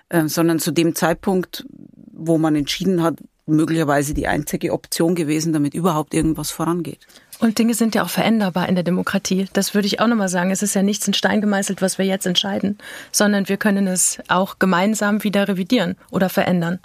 äh, 0.08 0.28
sondern 0.28 0.60
zu 0.60 0.70
dem 0.70 0.94
Zeitpunkt, 0.94 1.66
wo 2.12 2.38
man 2.38 2.54
entschieden 2.54 3.02
hat, 3.02 3.16
möglicherweise 3.52 4.14
die 4.14 4.26
einzige 4.26 4.72
Option 4.72 5.14
gewesen, 5.14 5.52
damit 5.52 5.74
überhaupt 5.74 6.14
irgendwas 6.14 6.50
vorangeht. 6.50 7.06
Und 7.38 7.58
Dinge 7.58 7.74
sind 7.74 7.94
ja 7.94 8.04
auch 8.04 8.08
veränderbar 8.08 8.68
in 8.68 8.76
der 8.76 8.84
Demokratie. 8.84 9.48
Das 9.52 9.74
würde 9.74 9.86
ich 9.86 9.98
auch 9.98 10.06
nochmal 10.06 10.28
sagen. 10.28 10.52
Es 10.52 10.62
ist 10.62 10.74
ja 10.74 10.82
nichts 10.82 11.08
in 11.08 11.14
Stein 11.14 11.40
gemeißelt, 11.40 11.82
was 11.82 11.98
wir 11.98 12.04
jetzt 12.04 12.26
entscheiden, 12.26 12.78
sondern 13.10 13.48
wir 13.48 13.56
können 13.56 13.88
es 13.88 14.18
auch 14.28 14.60
gemeinsam 14.60 15.24
wieder 15.24 15.48
revidieren 15.48 15.96
oder 16.10 16.28
verändern. 16.28 16.78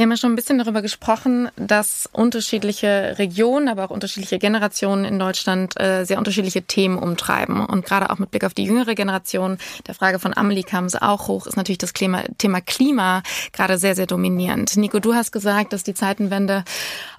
Wir 0.00 0.04
haben 0.04 0.12
ja 0.12 0.16
schon 0.16 0.32
ein 0.32 0.36
bisschen 0.36 0.56
darüber 0.56 0.80
gesprochen, 0.80 1.50
dass 1.56 2.08
unterschiedliche 2.10 3.16
Regionen, 3.18 3.68
aber 3.68 3.84
auch 3.84 3.90
unterschiedliche 3.90 4.38
Generationen 4.38 5.04
in 5.04 5.18
Deutschland 5.18 5.78
äh, 5.78 6.06
sehr 6.06 6.16
unterschiedliche 6.16 6.62
Themen 6.62 6.96
umtreiben. 6.96 7.66
Und 7.66 7.84
gerade 7.84 8.08
auch 8.08 8.18
mit 8.18 8.30
Blick 8.30 8.44
auf 8.44 8.54
die 8.54 8.64
jüngere 8.64 8.94
Generation, 8.94 9.58
der 9.86 9.94
Frage 9.94 10.18
von 10.18 10.34
Amelie 10.34 10.62
kam 10.62 10.86
es 10.86 10.96
auch 10.96 11.28
hoch, 11.28 11.46
ist 11.46 11.58
natürlich 11.58 11.76
das 11.76 11.92
Thema, 11.92 12.22
Thema 12.38 12.62
Klima 12.62 13.22
gerade 13.52 13.76
sehr, 13.76 13.94
sehr 13.94 14.06
dominierend. 14.06 14.74
Nico, 14.78 15.00
du 15.00 15.12
hast 15.12 15.32
gesagt, 15.32 15.74
dass 15.74 15.82
die 15.82 15.92
Zeitenwende 15.92 16.64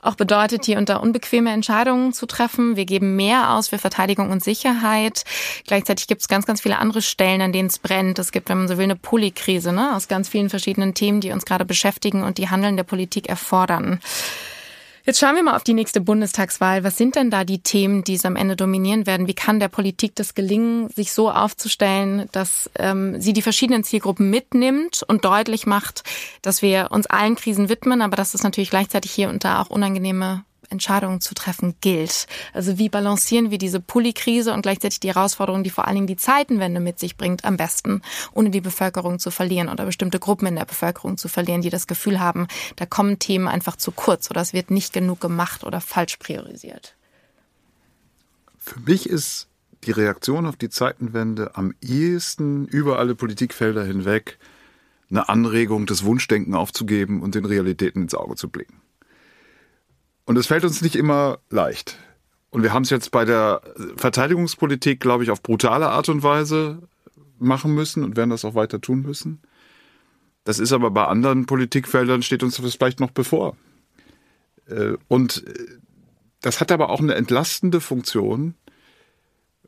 auch 0.02 0.15
bedeutet, 0.15 0.65
hier 0.65 0.80
unter 0.80 1.04
unbequeme 1.04 1.52
Entscheidungen 1.52 2.13
zu 2.13 2.26
treffen. 2.26 2.78
Wir 2.78 2.86
geben 2.86 3.15
mehr 3.15 3.52
aus 3.52 3.67
für 3.67 3.78
Verteidigung 3.78 4.32
und 4.32 4.44
Sicherheit. 4.44 5.24
Gleichzeitig 5.67 6.08
gibt 6.08 6.22
es 6.22 6.28
ganz, 6.28 6.48
ganz 6.48 6.62
viele 6.62 6.80
andere 6.80 7.04
Stellen, 7.04 7.41
an 7.41 7.54
denen 7.54 7.70
es 7.70 7.78
brennt. 7.78 8.17
Es 8.17 8.32
gibt, 8.32 8.50
wenn 8.50 8.58
man 8.58 8.67
so 8.67 8.80
will, 8.80 8.86
eine 8.86 8.96
Polykrise 8.96 9.72
ne? 9.72 9.96
aus 9.96 10.08
ganz 10.08 10.30
vielen 10.30 10.50
verschiedenen 10.50 10.96
Themen, 10.96 11.22
die 11.22 11.32
uns 11.32 11.46
gerade 11.46 11.65
beschäftigen 11.65 12.24
und 12.24 12.39
die 12.39 12.50
Handeln 12.50 12.71
der 12.78 12.84
Politik 12.84 13.30
erfordern. 13.30 14.00
Jetzt 15.04 15.20
schauen 15.20 15.36
wir 15.36 15.42
mal 15.42 15.56
auf 15.56 15.64
die 15.64 15.74
nächste 15.74 16.00
Bundestagswahl. 16.00 16.84
Was 16.84 16.96
sind 16.96 17.16
denn 17.16 17.32
da 17.32 17.44
die 17.44 17.60
Themen, 17.60 18.04
die 18.04 18.14
es 18.14 18.26
am 18.26 18.36
Ende 18.36 18.56
dominieren 18.56 19.08
werden? 19.08 19.26
Wie 19.26 19.34
kann 19.34 19.60
der 19.60 19.68
Politik 19.68 20.16
das 20.16 20.36
gelingen, 20.36 20.90
sich 20.90 21.12
so 21.12 21.32
aufzustellen, 21.32 22.30
dass 22.32 22.70
ähm, 22.78 23.20
sie 23.20 23.34
die 23.34 23.42
verschiedenen 23.42 23.84
Zielgruppen 23.84 24.30
mitnimmt 24.30 25.02
und 25.08 25.26
deutlich 25.26 25.66
macht, 25.66 26.04
dass 26.44 26.62
wir 26.62 26.90
uns 26.92 27.08
allen 27.08 27.36
Krisen 27.36 27.68
widmen, 27.68 28.04
aber 28.04 28.16
dass 28.16 28.36
es 28.36 28.44
natürlich 28.44 28.70
gleichzeitig 28.70 29.12
hier 29.12 29.30
und 29.30 29.44
da 29.44 29.60
auch 29.62 29.72
unangenehme 29.72 30.44
Entscheidungen 30.72 31.22
zu 31.22 31.34
treffen 31.34 31.76
gilt. 31.82 32.28
Also 32.54 32.78
wie 32.78 32.90
balancieren 32.90 33.52
wir 33.52 33.58
diese 33.58 33.80
Pulli-Krise 33.80 34.54
und 34.54 34.62
gleichzeitig 34.62 35.00
die 35.00 35.10
Herausforderungen, 35.10 35.64
die 35.64 35.70
vor 35.70 35.88
allen 35.88 35.96
Dingen 35.96 36.08
die 36.08 36.16
Zeitenwende 36.16 36.80
mit 36.80 37.00
sich 37.00 37.18
bringt, 37.18 37.46
am 37.46 37.58
besten, 37.58 38.02
ohne 38.34 38.50
die 38.50 38.62
Bevölkerung 38.62 39.20
zu 39.20 39.32
verlieren 39.32 39.70
oder 39.70 39.86
bestimmte 39.86 40.20
Gruppen 40.20 40.48
in 40.48 40.56
der 40.56 40.66
Bevölkerung 40.66 41.18
zu 41.18 41.28
verlieren, 41.28 41.62
die 41.62 41.70
das 41.70 41.88
Gefühl 41.88 42.20
haben, 42.20 42.48
da 42.76 42.86
kommen 42.86 43.20
Themen 43.20 43.48
einfach 43.48 43.76
zu 43.76 43.92
kurz 43.92 44.30
oder 44.30 44.42
es 44.42 44.54
wird 44.54 44.72
nicht 44.72 44.94
genug 44.94 45.20
gemacht 45.20 45.64
oder 45.64 45.82
falsch 45.82 46.18
priorisiert. 46.18 46.96
Für 48.58 48.80
mich 48.80 49.10
ist 49.10 49.48
die 49.84 49.92
Reaktion 49.92 50.46
auf 50.46 50.56
die 50.56 50.70
Zeitenwende 50.70 51.56
am 51.56 51.74
ehesten 51.82 52.68
über 52.68 53.00
alle 53.00 53.16
Politikfelder 53.16 53.84
hinweg 53.84 54.38
eine 55.10 55.28
Anregung, 55.28 55.86
das 55.86 56.06
Wunschdenken 56.06 56.56
aufzugeben 56.56 57.22
und 57.22 57.36
den 57.36 57.46
Realitäten 57.46 58.04
ins 58.04 58.16
Auge 58.16 58.36
zu 58.36 58.50
blicken. 58.50 58.81
Und 60.32 60.38
es 60.38 60.48
fällt 60.48 60.63
uns 60.63 60.82
nicht 60.82 60.96
immer 60.96 61.39
leicht. 61.50 61.98
Und 62.52 62.63
wir 62.63 62.72
haben 62.72 62.84
es 62.84 62.89
jetzt 62.89 63.12
bei 63.12 63.26
der 63.26 63.62
Verteidigungspolitik, 63.98 65.02
glaube 65.02 65.26
ich, 65.26 65.30
auf 65.30 65.44
brutale 65.44 65.89
Art 65.89 66.08
und 66.08 66.24
Weise 66.24 66.88
machen 67.38 67.76
müssen 67.76 68.02
und 68.06 68.15
werden 68.15 68.30
das 68.30 68.46
auch 68.46 68.56
weiter 68.56 68.80
tun 68.80 69.02
müssen. 69.02 69.41
Das 70.46 70.58
ist 70.58 70.72
aber 70.72 70.89
bei 70.89 71.04
anderen 71.04 71.48
Politikfeldern 71.48 72.24
steht 72.24 72.44
uns 72.44 72.56
das 72.56 72.76
vielleicht 72.76 73.02
noch 73.02 73.12
bevor. 73.12 73.58
Äh, 74.67 74.94
und 75.10 75.46
äh, 75.46 75.65
das 76.39 76.62
hat 76.62 76.72
aber 76.72 76.91
auch 76.91 77.02
eine 77.02 77.15
entlastende 77.15 77.82
Funktion, 77.82 78.56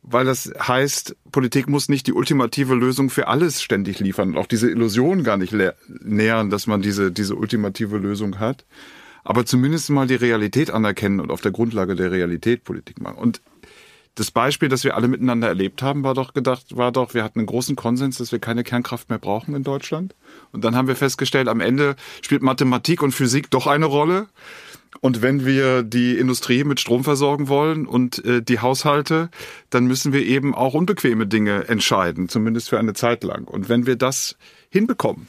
weil 0.00 0.24
das 0.24 0.50
heißt, 0.58 1.14
Politik 1.30 1.68
muss 1.68 1.90
nicht 1.90 2.06
die 2.06 2.14
ultimative 2.14 2.74
Lösung 2.74 3.10
für 3.10 3.28
alles 3.28 3.60
ständig 3.60 4.00
liefern 4.00 4.30
und 4.30 4.38
auch 4.38 4.46
diese 4.46 4.70
Illusion 4.70 5.24
gar 5.24 5.36
nicht 5.36 5.54
nähern, 5.88 6.48
dass 6.48 6.66
man 6.66 6.80
diese, 6.80 7.12
diese 7.12 7.34
ultimative 7.34 7.98
Lösung 7.98 8.38
hat, 8.38 8.64
aber 9.24 9.46
zumindest 9.46 9.90
mal 9.90 10.06
die 10.06 10.14
Realität 10.14 10.70
anerkennen 10.70 11.20
und 11.20 11.30
auf 11.30 11.40
der 11.40 11.52
Grundlage 11.52 11.96
der 11.96 12.12
Realität 12.12 12.64
Politik 12.64 13.00
machen. 13.00 13.18
Und 13.18 13.40
das 14.14 14.30
Beispiel, 14.30 14.68
das 14.68 14.84
wir 14.84 14.94
alle 14.94 15.08
miteinander 15.08 15.48
erlebt 15.48 15.82
haben, 15.82 16.04
war 16.04 16.14
doch 16.14 16.34
gedacht, 16.34 16.76
war 16.76 16.92
doch, 16.92 17.14
wir 17.14 17.24
hatten 17.24 17.40
einen 17.40 17.46
großen 17.46 17.74
Konsens, 17.74 18.18
dass 18.18 18.30
wir 18.30 18.38
keine 18.38 18.62
Kernkraft 18.62 19.10
mehr 19.10 19.18
brauchen 19.18 19.56
in 19.56 19.64
Deutschland. 19.64 20.14
Und 20.52 20.62
dann 20.62 20.76
haben 20.76 20.86
wir 20.86 20.94
festgestellt, 20.94 21.48
am 21.48 21.60
Ende 21.60 21.96
spielt 22.22 22.42
Mathematik 22.42 23.02
und 23.02 23.10
Physik 23.10 23.50
doch 23.50 23.66
eine 23.66 23.86
Rolle. 23.86 24.28
Und 25.00 25.20
wenn 25.20 25.44
wir 25.44 25.82
die 25.82 26.16
Industrie 26.16 26.62
mit 26.62 26.78
Strom 26.78 27.02
versorgen 27.02 27.48
wollen 27.48 27.86
und 27.86 28.24
äh, 28.24 28.40
die 28.40 28.60
Haushalte, 28.60 29.30
dann 29.68 29.86
müssen 29.86 30.12
wir 30.12 30.24
eben 30.24 30.54
auch 30.54 30.74
unbequeme 30.74 31.26
Dinge 31.26 31.68
entscheiden, 31.68 32.28
zumindest 32.28 32.68
für 32.68 32.78
eine 32.78 32.94
Zeit 32.94 33.24
lang. 33.24 33.48
Und 33.48 33.68
wenn 33.68 33.86
wir 33.86 33.96
das 33.96 34.36
hinbekommen, 34.70 35.28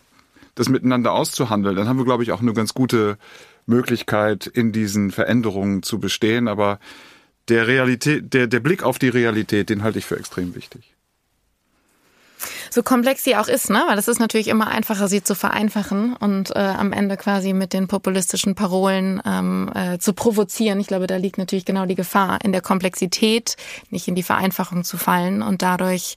das 0.54 0.70
miteinander 0.70 1.12
auszuhandeln, 1.14 1.76
dann 1.76 1.88
haben 1.88 1.98
wir, 1.98 2.06
glaube 2.06 2.22
ich, 2.22 2.32
auch 2.32 2.42
eine 2.42 2.54
ganz 2.54 2.76
gute 2.76 3.18
Möglichkeit, 3.66 4.48
in 4.48 4.72
diesen 4.72 5.12
Veränderungen 5.12 5.84
zu 5.84 6.00
bestehen. 6.00 6.48
Aber 6.48 6.80
der 7.50 7.68
Realität, 7.68 8.34
der, 8.34 8.48
der 8.48 8.60
Blick 8.60 8.84
auf 8.84 9.00
die 9.00 9.10
Realität, 9.10 9.70
den 9.70 9.84
halte 9.84 10.00
ich 10.00 10.06
für 10.06 10.18
extrem 10.18 10.56
wichtig 10.56 10.96
so 12.76 12.84
komplex 12.84 13.24
sie 13.24 13.38
auch 13.38 13.48
ist, 13.48 13.70
ne? 13.70 13.82
Weil 13.88 13.98
es 13.98 14.10
ist 14.10 14.20
natürlich 14.20 14.50
immer 14.50 14.68
einfacher, 14.68 15.08
sie 15.08 15.24
zu 15.24 15.34
vereinfachen 15.34 16.14
und 16.18 16.54
äh, 16.54 16.60
am 16.60 16.92
Ende 16.92 17.16
quasi 17.16 17.54
mit 17.54 17.72
den 17.72 17.88
populistischen 17.88 18.54
Parolen 18.54 19.22
ähm, 19.26 19.72
äh, 19.74 19.98
zu 19.98 20.12
provozieren. 20.12 20.82
Ich 20.82 20.88
glaube, 20.88 21.08
da 21.08 21.16
liegt 21.16 21.38
natürlich 21.38 21.64
genau 21.64 21.86
die 21.86 21.96
Gefahr 21.96 22.40
in 22.44 22.52
der 22.52 22.60
Komplexität, 22.60 23.56
nicht 23.92 24.10
in 24.10 24.16
die 24.16 24.24
Vereinfachung 24.24 24.84
zu 24.84 24.98
fallen 24.98 25.42
und 25.42 25.62
dadurch 25.62 26.16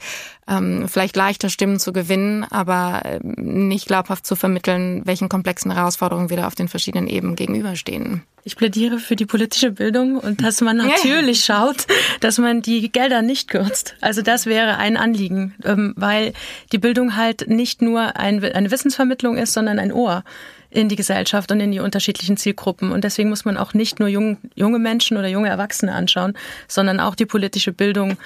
ähm, 0.48 0.88
vielleicht 0.88 1.14
leichter 1.14 1.48
Stimmen 1.48 1.78
zu 1.78 1.92
gewinnen, 1.92 2.44
aber 2.44 3.02
äh, 3.04 3.20
nicht 3.22 3.86
glaubhaft 3.86 4.26
zu 4.26 4.34
vermitteln, 4.34 5.02
welchen 5.04 5.28
komplexen 5.28 5.70
Herausforderungen 5.70 6.28
wir 6.28 6.38
da 6.38 6.48
auf 6.48 6.56
den 6.56 6.68
verschiedenen 6.68 7.06
Ebenen 7.06 7.36
gegenüberstehen. 7.36 8.24
Ich 8.44 8.56
plädiere 8.56 8.98
für 8.98 9.14
die 9.14 9.26
politische 9.26 9.72
Bildung 9.72 10.16
und 10.16 10.42
dass 10.42 10.62
man 10.62 10.78
natürlich 10.78 11.44
schaut, 11.44 11.86
dass 12.20 12.38
man 12.38 12.62
die 12.62 12.90
Gelder 12.90 13.20
nicht 13.20 13.48
kürzt. 13.48 13.94
Also 14.00 14.22
das 14.22 14.46
wäre 14.46 14.78
ein 14.78 14.96
Anliegen, 14.96 15.54
ähm, 15.64 15.92
weil 15.96 16.32
die 16.72 16.78
Bildung 16.78 17.16
halt 17.16 17.48
nicht 17.48 17.82
nur 17.82 18.16
eine 18.16 18.70
Wissensvermittlung 18.70 19.36
ist, 19.36 19.52
sondern 19.52 19.78
ein 19.78 19.92
Ohr 19.92 20.24
in 20.70 20.88
die 20.88 20.96
Gesellschaft 20.96 21.50
und 21.50 21.60
in 21.60 21.72
die 21.72 21.80
unterschiedlichen 21.80 22.36
Zielgruppen. 22.36 22.92
Und 22.92 23.04
deswegen 23.04 23.30
muss 23.30 23.44
man 23.44 23.56
auch 23.56 23.74
nicht 23.74 24.00
nur 24.00 24.08
junge 24.08 24.78
Menschen 24.78 25.16
oder 25.16 25.28
junge 25.28 25.48
Erwachsene 25.48 25.94
anschauen, 25.94 26.34
sondern 26.66 27.00
auch 27.00 27.14
die 27.14 27.26
politische 27.26 27.72
Bildung 27.72 28.18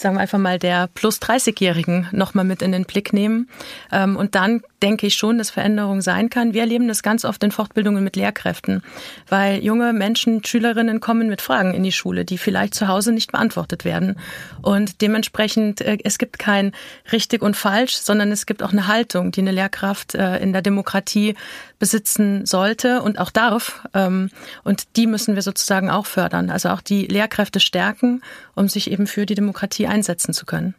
sagen 0.00 0.14
wir 0.14 0.20
einfach 0.20 0.38
mal, 0.38 0.58
der 0.58 0.88
plus 0.94 1.20
30-Jährigen 1.20 2.08
nochmal 2.12 2.44
mit 2.44 2.62
in 2.62 2.72
den 2.72 2.84
Blick 2.84 3.12
nehmen. 3.12 3.48
Ähm, 3.90 4.16
und 4.16 4.34
dann 4.34 4.62
denke 4.82 5.06
ich 5.06 5.14
schon, 5.14 5.38
dass 5.38 5.50
Veränderung 5.50 6.00
sein 6.00 6.30
kann. 6.30 6.54
Wir 6.54 6.62
erleben 6.62 6.88
das 6.88 7.02
ganz 7.02 7.24
oft 7.24 7.42
in 7.42 7.50
Fortbildungen 7.50 8.04
mit 8.04 8.16
Lehrkräften, 8.16 8.82
weil 9.28 9.62
junge 9.62 9.92
Menschen, 9.92 10.44
Schülerinnen 10.44 11.00
kommen 11.00 11.28
mit 11.28 11.42
Fragen 11.42 11.74
in 11.74 11.82
die 11.82 11.92
Schule, 11.92 12.24
die 12.24 12.38
vielleicht 12.38 12.74
zu 12.74 12.88
Hause 12.88 13.12
nicht 13.12 13.32
beantwortet 13.32 13.84
werden. 13.84 14.16
Und 14.62 15.00
dementsprechend, 15.00 15.80
äh, 15.80 15.98
es 16.04 16.18
gibt 16.18 16.38
kein 16.38 16.72
richtig 17.12 17.42
und 17.42 17.56
falsch, 17.56 17.96
sondern 17.96 18.30
es 18.32 18.46
gibt 18.46 18.62
auch 18.62 18.72
eine 18.72 18.86
Haltung, 18.86 19.32
die 19.32 19.40
eine 19.40 19.52
Lehrkraft 19.52 20.14
äh, 20.14 20.38
in 20.38 20.52
der 20.52 20.62
Demokratie 20.62 21.34
besitzen 21.78 22.46
sollte 22.46 23.02
und 23.02 23.18
auch 23.18 23.30
darf. 23.30 23.86
Ähm, 23.94 24.30
und 24.64 24.96
die 24.96 25.06
müssen 25.06 25.34
wir 25.34 25.42
sozusagen 25.42 25.90
auch 25.90 26.06
fördern. 26.06 26.50
Also 26.50 26.70
auch 26.70 26.80
die 26.80 27.06
Lehrkräfte 27.06 27.60
stärken, 27.60 28.22
um 28.54 28.68
sich 28.68 28.90
eben 28.90 29.06
für 29.06 29.26
die 29.26 29.34
Demokratie 29.34 29.86
einsetzen 29.86 30.32
zu 30.32 30.46
können. 30.46 30.74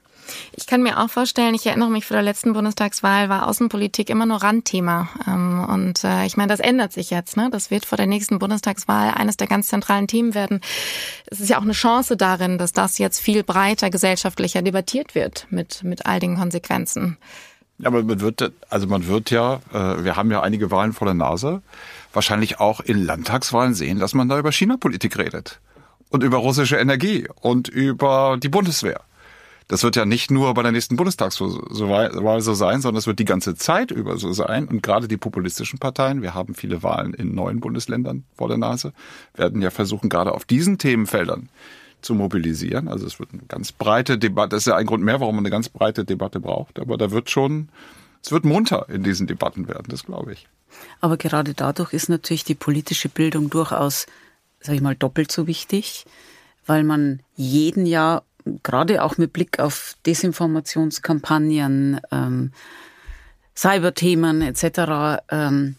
Ich 0.54 0.68
kann 0.68 0.84
mir 0.84 1.00
auch 1.00 1.10
vorstellen, 1.10 1.56
ich 1.56 1.66
erinnere 1.66 1.90
mich, 1.90 2.06
vor 2.06 2.16
der 2.16 2.24
letzten 2.24 2.54
Bundestagswahl 2.54 3.30
war 3.30 3.48
Außenpolitik 3.48 4.10
immer 4.10 4.26
nur 4.26 4.38
Randthema. 4.38 5.10
Ähm, 5.28 5.66
und 5.70 6.04
äh, 6.04 6.26
ich 6.26 6.38
meine, 6.38 6.50
das 6.50 6.60
ändert 6.60 6.94
sich 6.94 7.10
jetzt. 7.10 7.38
Ne? 7.38 7.50
Das 7.52 7.72
wird 7.72 7.86
vor 7.86 7.98
der 7.98 8.08
nächsten 8.08 8.40
Bundestagswahl 8.40 9.14
eines 9.14 9.38
der 9.38 9.48
ganz 9.48 9.68
zentralen 9.68 10.08
Themen 10.08 10.34
werden. 10.34 10.62
Es 11.26 11.40
ist 11.40 11.50
ja 11.50 11.58
auch 11.58 11.64
eine 11.64 11.74
Chance 11.74 12.18
darin, 12.18 12.58
dass 12.58 12.74
das 12.74 12.98
jetzt 12.98 13.20
viel 13.20 13.44
breiter 13.44 13.90
gesellschaftlicher 13.90 14.62
debattiert 14.62 15.16
wird 15.16 15.48
mit, 15.50 15.84
mit 15.84 16.06
all 16.06 16.20
den 16.20 16.38
Konsequenzen. 16.38 17.18
Ja, 17.80 17.88
aber 17.88 18.04
man 18.04 18.20
wird, 18.20 18.52
also 18.70 18.88
man 18.88 19.08
wird 19.08 19.32
ja, 19.32 19.62
äh, 19.74 20.04
wir 20.04 20.18
haben 20.18 20.32
ja 20.32 20.42
einige 20.42 20.70
Wahlen 20.70 20.92
vor 20.92 21.06
der 21.06 21.14
Nase, 21.14 21.62
wahrscheinlich 22.12 22.60
auch 22.60 22.82
in 22.82 23.06
Landtagswahlen 23.06 23.74
sehen, 23.74 24.00
dass 24.00 24.14
man 24.14 24.28
da 24.28 24.38
über 24.38 24.52
China-Politik 24.52 25.18
redet 25.18 25.62
und 26.10 26.24
über 26.24 26.38
russische 26.38 26.76
Energie 26.78 27.28
und 27.40 27.70
über 27.70 28.38
die 28.42 28.50
Bundeswehr. 28.50 29.02
Das 29.70 29.84
wird 29.84 29.96
ja 29.96 30.04
nicht 30.04 30.32
nur 30.32 30.52
bei 30.56 30.64
der 30.64 30.72
nächsten 30.72 30.96
Bundestagswahl 30.96 32.42
so 32.42 32.54
sein, 32.56 32.82
sondern 32.82 32.98
es 32.98 33.06
wird 33.06 33.20
die 33.20 33.26
ganze 33.26 33.54
Zeit 33.56 33.92
über 33.92 34.18
so 34.18 34.34
sein. 34.34 34.68
Und 34.68 34.82
gerade 34.82 35.08
die 35.08 35.16
populistischen 35.16 35.78
Parteien, 35.78 36.24
wir 36.24 36.34
haben 36.34 36.56
viele 36.56 36.82
Wahlen 36.82 37.14
in 37.14 37.36
neuen 37.36 37.60
Bundesländern 37.60 38.24
vor 38.36 38.48
der 38.48 38.58
Nase, 38.58 38.94
werden 39.36 39.62
ja 39.62 39.70
versuchen, 39.70 40.10
gerade 40.10 40.34
auf 40.34 40.44
diesen 40.44 40.80
Themenfeldern 40.80 41.50
zu 42.02 42.16
mobilisieren. 42.16 42.88
Also 42.88 43.06
es 43.06 43.20
wird 43.20 43.30
eine 43.32 43.44
ganz 43.48 43.72
breite 43.72 44.18
Debatte, 44.18 44.56
das 44.56 44.64
ist 44.64 44.68
ja 44.68 44.76
ein 44.76 44.88
Grund 44.88 45.04
mehr, 45.04 45.20
warum 45.20 45.36
man 45.36 45.46
eine 45.46 45.52
ganz 45.52 45.70
breite 45.70 46.04
Debatte 46.04 46.40
braucht. 46.40 46.80
Aber 46.80 46.98
da 46.98 47.12
wird 47.12 47.30
schon, 47.30 47.70
es 48.24 48.32
wird 48.32 48.46
munter 48.46 48.90
in 48.90 49.04
diesen 49.04 49.28
Debatten 49.28 49.68
werden, 49.68 49.86
das 49.90 50.04
glaube 50.04 50.34
ich. 50.34 50.48
Aber 51.00 51.16
gerade 51.18 51.54
dadurch 51.54 51.94
ist 51.94 52.10
natürlich 52.10 52.44
die 52.44 52.56
politische 52.56 53.08
Bildung 53.10 53.52
durchaus, 53.52 54.08
sage 54.62 54.78
ich 54.78 54.82
mal, 54.82 54.96
doppelt 54.96 55.32
so 55.32 55.46
wichtig, 55.46 56.06
weil 56.66 56.84
man 56.84 57.22
jeden 57.36 57.86
Jahr 57.86 58.24
gerade 58.64 59.04
auch 59.04 59.18
mit 59.18 59.34
Blick 59.34 59.60
auf 59.60 59.96
Desinformationskampagnen, 60.06 62.02
ähm, 62.12 62.52
Cyberthemen 63.56 64.42
etc. 64.42 65.22
Ähm, 65.30 65.76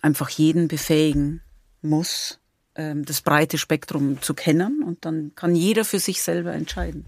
einfach 0.00 0.30
jeden 0.30 0.68
befähigen 0.68 1.42
muss, 1.82 2.38
ähm, 2.74 3.04
das 3.04 3.20
breite 3.20 3.58
Spektrum 3.58 4.22
zu 4.22 4.34
kennen 4.34 4.82
und 4.82 5.04
dann 5.04 5.32
kann 5.34 5.54
jeder 5.54 5.84
für 5.84 5.98
sich 5.98 6.22
selber 6.22 6.52
entscheiden. 6.52 7.06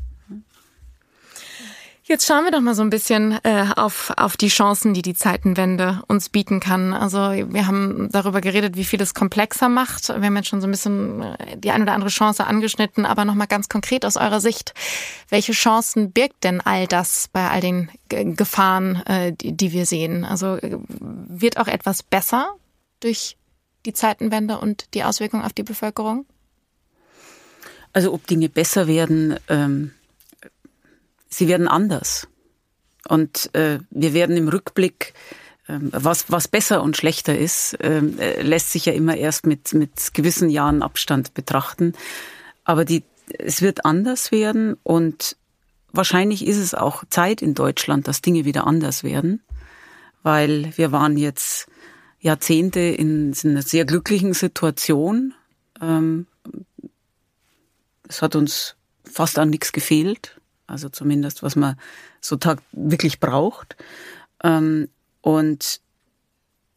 Jetzt 2.06 2.26
schauen 2.26 2.44
wir 2.44 2.50
doch 2.50 2.60
mal 2.60 2.74
so 2.74 2.82
ein 2.82 2.90
bisschen 2.90 3.38
äh, 3.44 3.64
auf, 3.76 4.12
auf 4.18 4.36
die 4.36 4.48
Chancen, 4.48 4.92
die 4.92 5.00
die 5.00 5.14
Zeitenwende 5.14 6.02
uns 6.06 6.28
bieten 6.28 6.60
kann. 6.60 6.92
Also 6.92 7.16
wir 7.16 7.66
haben 7.66 8.10
darüber 8.12 8.42
geredet, 8.42 8.76
wie 8.76 8.84
viel 8.84 9.00
es 9.00 9.14
komplexer 9.14 9.70
macht. 9.70 10.08
Wir 10.08 10.22
haben 10.22 10.36
jetzt 10.36 10.48
schon 10.48 10.60
so 10.60 10.66
ein 10.66 10.70
bisschen 10.70 11.22
äh, 11.22 11.56
die 11.56 11.70
eine 11.70 11.84
oder 11.84 11.94
andere 11.94 12.10
Chance 12.10 12.46
angeschnitten, 12.46 13.06
aber 13.06 13.24
nochmal 13.24 13.46
ganz 13.46 13.70
konkret 13.70 14.04
aus 14.04 14.18
eurer 14.18 14.42
Sicht. 14.42 14.74
Welche 15.30 15.52
Chancen 15.52 16.12
birgt 16.12 16.44
denn 16.44 16.60
all 16.60 16.86
das 16.86 17.28
bei 17.32 17.48
all 17.48 17.62
den 17.62 17.88
Gefahren, 18.10 18.96
äh, 19.06 19.32
die, 19.32 19.56
die 19.56 19.72
wir 19.72 19.86
sehen? 19.86 20.26
Also 20.26 20.56
äh, 20.56 20.76
wird 20.90 21.56
auch 21.56 21.68
etwas 21.68 22.02
besser 22.02 22.50
durch 23.00 23.38
die 23.86 23.94
Zeitenwende 23.94 24.58
und 24.58 24.92
die 24.92 25.04
Auswirkungen 25.04 25.42
auf 25.42 25.54
die 25.54 25.62
Bevölkerung? 25.62 26.26
Also 27.94 28.12
ob 28.12 28.26
Dinge 28.26 28.50
besser 28.50 28.86
werden, 28.88 29.38
ähm 29.48 29.92
sie 31.36 31.48
werden 31.48 31.68
anders. 31.68 32.28
Und 33.08 33.54
äh, 33.54 33.80
wir 33.90 34.14
werden 34.14 34.36
im 34.36 34.48
Rückblick, 34.48 35.14
äh, 35.66 35.78
was, 35.80 36.30
was 36.30 36.48
besser 36.48 36.82
und 36.82 36.96
schlechter 36.96 37.36
ist, 37.36 37.76
ähm, 37.80 38.18
äh, 38.18 38.42
lässt 38.42 38.72
sich 38.72 38.86
ja 38.86 38.92
immer 38.92 39.16
erst 39.16 39.46
mit, 39.46 39.74
mit 39.74 40.14
gewissen 40.14 40.48
Jahren 40.48 40.82
Abstand 40.82 41.34
betrachten. 41.34 41.92
Aber 42.64 42.84
die, 42.84 43.04
es 43.38 43.62
wird 43.62 43.84
anders 43.84 44.32
werden 44.32 44.76
und 44.82 45.36
wahrscheinlich 45.92 46.46
ist 46.46 46.58
es 46.58 46.74
auch 46.74 47.04
Zeit 47.10 47.42
in 47.42 47.54
Deutschland, 47.54 48.08
dass 48.08 48.22
Dinge 48.22 48.44
wieder 48.44 48.66
anders 48.66 49.04
werden, 49.04 49.42
weil 50.22 50.72
wir 50.76 50.92
waren 50.92 51.16
jetzt 51.16 51.66
Jahrzehnte 52.20 52.80
in, 52.80 53.34
in 53.34 53.50
einer 53.50 53.62
sehr 53.62 53.84
glücklichen 53.84 54.32
Situation. 54.32 55.34
Ähm, 55.80 56.26
es 58.08 58.22
hat 58.22 58.34
uns 58.34 58.76
fast 59.04 59.38
an 59.38 59.50
nichts 59.50 59.72
gefehlt 59.72 60.40
also 60.74 60.88
zumindest 60.88 61.42
was 61.44 61.54
man 61.54 61.76
so 62.20 62.34
Tag 62.36 62.60
wirklich 62.72 63.20
braucht. 63.20 63.76
Ähm, 64.42 64.88
und 65.20 65.80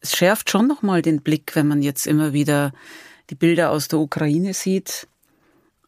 es 0.00 0.16
schärft 0.16 0.50
schon 0.50 0.68
nochmal 0.68 1.02
den 1.02 1.20
Blick, 1.20 1.56
wenn 1.56 1.66
man 1.66 1.82
jetzt 1.82 2.06
immer 2.06 2.32
wieder 2.32 2.72
die 3.28 3.34
Bilder 3.34 3.70
aus 3.70 3.88
der 3.88 3.98
Ukraine 3.98 4.54
sieht. 4.54 5.08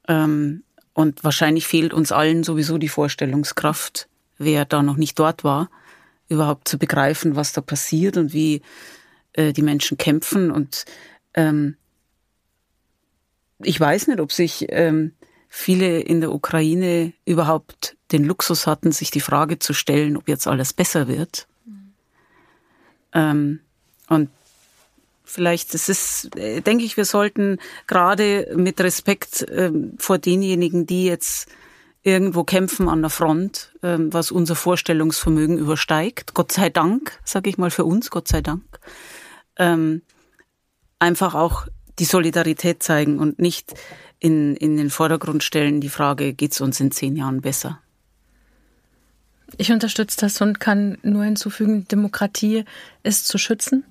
Ähm, 0.09 0.65
und 0.93 1.23
wahrscheinlich 1.23 1.69
fehlt 1.69 1.95
uns 1.95 2.11
allen 2.11 2.43
sowieso 2.43 2.77
die 2.77 2.89
Vorstellungskraft, 2.89 4.09
wer 4.39 4.65
da 4.65 4.83
noch 4.83 4.97
nicht 4.97 5.19
dort 5.21 5.45
war, 5.45 5.71
überhaupt 6.29 6.67
zu 6.67 6.79
begreifen, 6.79 7.37
was 7.37 7.53
da 7.53 7.61
passiert 7.61 8.17
und 8.17 8.33
wie 8.33 8.61
äh, 9.35 9.53
die 9.53 9.63
Menschen 9.63 9.99
kämpfen. 9.99 10.51
Und 10.51 10.85
ähm, 11.35 11.77
ich 13.61 13.79
weiß 13.79 14.09
nicht, 14.09 14.19
ob 14.19 14.33
sich 14.33 14.67
ähm, 14.71 15.13
viele 15.53 16.01
in 16.01 16.21
der 16.21 16.33
Ukraine 16.33 17.13
überhaupt 17.27 17.97
den 18.13 18.25
Luxus 18.25 18.67
hatten, 18.67 18.93
sich 18.93 19.11
die 19.11 19.21
Frage 19.21 19.59
zu 19.59 19.75
stellen, 19.75 20.17
ob 20.17 20.29
jetzt 20.29 20.47
alles 20.47 20.73
besser 20.73 21.09
wird. 21.09 21.49
Mhm. 21.67 21.93
Ähm, 23.13 23.61
und 24.09 24.31
vielleicht, 25.25 25.75
das 25.75 25.89
ist, 25.89 26.37
äh, 26.37 26.61
denke 26.61 26.85
ich, 26.85 26.97
wir 26.97 27.05
sollten 27.05 27.59
gerade 27.89 28.53
mit 28.55 28.81
Respekt 28.81 29.45
ähm, 29.51 29.95
vor 29.99 30.19
denjenigen, 30.19 30.87
die 30.87 31.05
jetzt 31.05 31.49
irgendwo 32.03 32.45
kämpfen 32.45 32.89
an 32.89 33.03
der 33.03 33.11
Front, 33.11 33.73
ähm, 33.83 34.13
was 34.13 34.31
unser 34.31 34.55
Vorstellungsvermögen 34.55 35.59
übersteigt. 35.59 36.33
Gott 36.33 36.53
sei 36.53 36.71
Dank, 36.71 37.19
sage 37.25 37.51
ich 37.51 37.59
mal 37.59 37.71
für 37.71 37.85
uns, 37.85 38.11
Gott 38.11 38.29
sei 38.29 38.41
Dank. 38.41 38.79
Ähm, 39.57 40.03
einfach 41.01 41.35
auch 41.35 41.67
die 41.99 42.05
Solidarität 42.05 42.83
zeigen 42.83 43.19
und 43.19 43.41
nicht 43.41 43.75
in, 44.21 44.55
in 44.57 44.77
den 44.77 44.91
Vordergrund 44.91 45.43
stellen 45.43 45.81
die 45.81 45.89
Frage, 45.89 46.35
geht 46.35 46.53
es 46.53 46.61
uns 46.61 46.79
in 46.79 46.91
zehn 46.91 47.17
Jahren 47.17 47.41
besser? 47.41 47.81
Ich 49.57 49.73
unterstütze 49.73 50.19
das 50.21 50.41
und 50.41 50.61
kann 50.61 50.99
nur 51.03 51.25
hinzufügen, 51.25 51.89
Demokratie 51.89 52.65
ist 53.03 53.27
zu 53.27 53.39
schützen. 53.39 53.85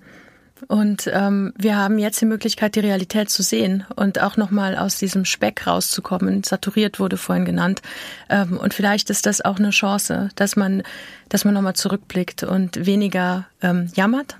Und 0.68 1.10
ähm, 1.14 1.54
wir 1.58 1.78
haben 1.78 2.00
jetzt 2.00 2.20
die 2.20 2.26
Möglichkeit, 2.26 2.76
die 2.76 2.82
Realität 2.82 3.30
zu 3.30 3.44
sehen 3.44 3.86
und 3.96 4.22
auch 4.22 4.36
nochmal 4.36 4.78
aus 4.78 4.98
diesem 4.98 5.24
Speck 5.26 5.66
rauszukommen. 5.66 6.44
Saturiert 6.44 7.00
wurde 7.00 7.18
vorhin 7.18 7.46
genannt. 7.46 7.82
Ähm, 8.30 8.58
und 8.58 8.74
vielleicht 8.74 9.10
ist 9.10 9.26
das 9.26 9.42
auch 9.42 9.58
eine 9.58 9.70
Chance, 9.70 10.30
dass 10.36 10.56
man, 10.56 10.84
dass 11.30 11.46
man 11.46 11.54
nochmal 11.54 11.76
zurückblickt 11.76 12.44
und 12.44 12.86
weniger 12.86 13.48
ähm, 13.62 13.90
jammert, 13.96 14.38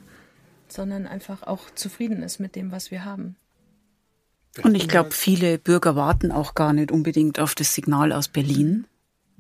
sondern 0.68 1.08
einfach 1.08 1.44
auch 1.44 1.70
zufrieden 1.74 2.22
ist 2.22 2.40
mit 2.40 2.56
dem, 2.56 2.72
was 2.72 2.92
wir 2.92 3.06
haben. 3.06 3.36
Und 4.64 4.76
ich 4.76 4.88
glaube, 4.88 5.12
viele 5.12 5.58
Bürger 5.58 5.96
warten 5.96 6.32
auch 6.32 6.54
gar 6.54 6.74
nicht 6.74 6.92
unbedingt 6.92 7.40
auf 7.40 7.56
das 7.56 7.74
Signal 7.74 8.12
aus 8.12 8.28
Berlin, 8.28 8.86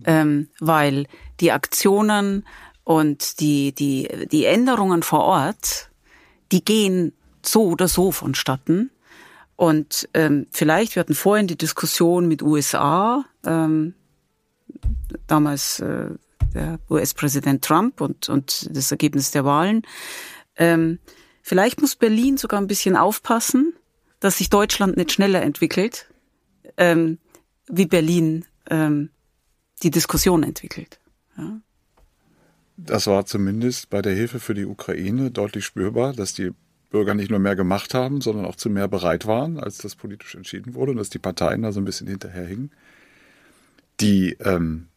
ähm, 0.06 0.50
weil 0.60 1.08
die 1.40 1.52
Aktionen 1.52 2.46
und 2.84 3.40
die, 3.40 3.74
die, 3.74 4.10
die 4.32 4.46
Änderungen 4.46 5.04
vor 5.04 5.22
Ort, 5.22 5.90
die 6.52 6.64
gehen 6.64 7.14
so 7.46 7.68
oder 7.68 7.88
so 7.88 8.12
vonstatten. 8.12 8.92
Und 9.56 10.08
ähm, 10.14 10.48
vielleicht, 10.52 10.96
wir 10.96 11.02
hatten 11.02 11.16
vorhin 11.16 11.48
die 11.48 11.58
Diskussion 11.58 12.28
mit 12.28 12.42
USA, 12.42 13.26
ähm, 13.46 13.94
damals 15.28 15.80
äh, 15.82 16.12
der 16.54 16.80
US-Präsident 16.90 17.64
Trump 17.64 18.02
und, 18.02 18.30
und 18.30 18.76
das 18.76 18.92
Ergebnis 18.92 19.32
der 19.32 19.46
Wahlen. 19.46 19.84
Ähm, 20.56 21.00
vielleicht 21.42 21.82
muss 21.82 21.96
Berlin 21.96 22.38
sogar 22.38 22.60
ein 22.60 22.68
bisschen 22.68 22.96
aufpassen, 22.96 23.74
dass 24.20 24.38
sich 24.38 24.50
Deutschland 24.50 24.98
nicht 24.98 25.12
schneller 25.12 25.42
entwickelt, 25.42 26.08
ähm, 26.78 27.18
wie 27.68 27.86
Berlin 27.86 28.46
ähm, 28.70 29.10
die 29.84 29.92
Diskussion 29.92 30.44
entwickelt. 30.44 31.00
Ja. 31.38 31.62
Das 32.78 33.08
war 33.08 33.26
zumindest 33.26 33.90
bei 33.90 34.02
der 34.02 34.14
Hilfe 34.14 34.40
für 34.40 34.54
die 34.54 34.66
Ukraine 34.66 35.32
deutlich 35.32 35.66
spürbar, 35.66 36.14
dass 36.14 36.34
die 36.34 36.52
Bürger 36.90 37.14
nicht 37.14 37.30
nur 37.30 37.40
mehr 37.40 37.56
gemacht 37.56 37.94
haben, 37.94 38.22
sondern 38.22 38.46
auch 38.46 38.56
zu 38.56 38.70
mehr 38.70 38.88
bereit 38.88 39.28
waren, 39.28 39.60
als 39.60 39.78
das 39.78 39.96
politisch 39.96 40.36
entschieden 40.36 40.74
wurde 40.74 40.92
und 40.92 40.98
dass 40.98 41.10
die 41.10 41.20
Parteien 41.20 41.62
da 41.62 41.72
so 41.72 41.80
ein 41.80 41.86
bisschen 41.86 42.08
hinterherhingen. 42.08 42.72
Die 44.00 44.38
ähm, 44.44 44.88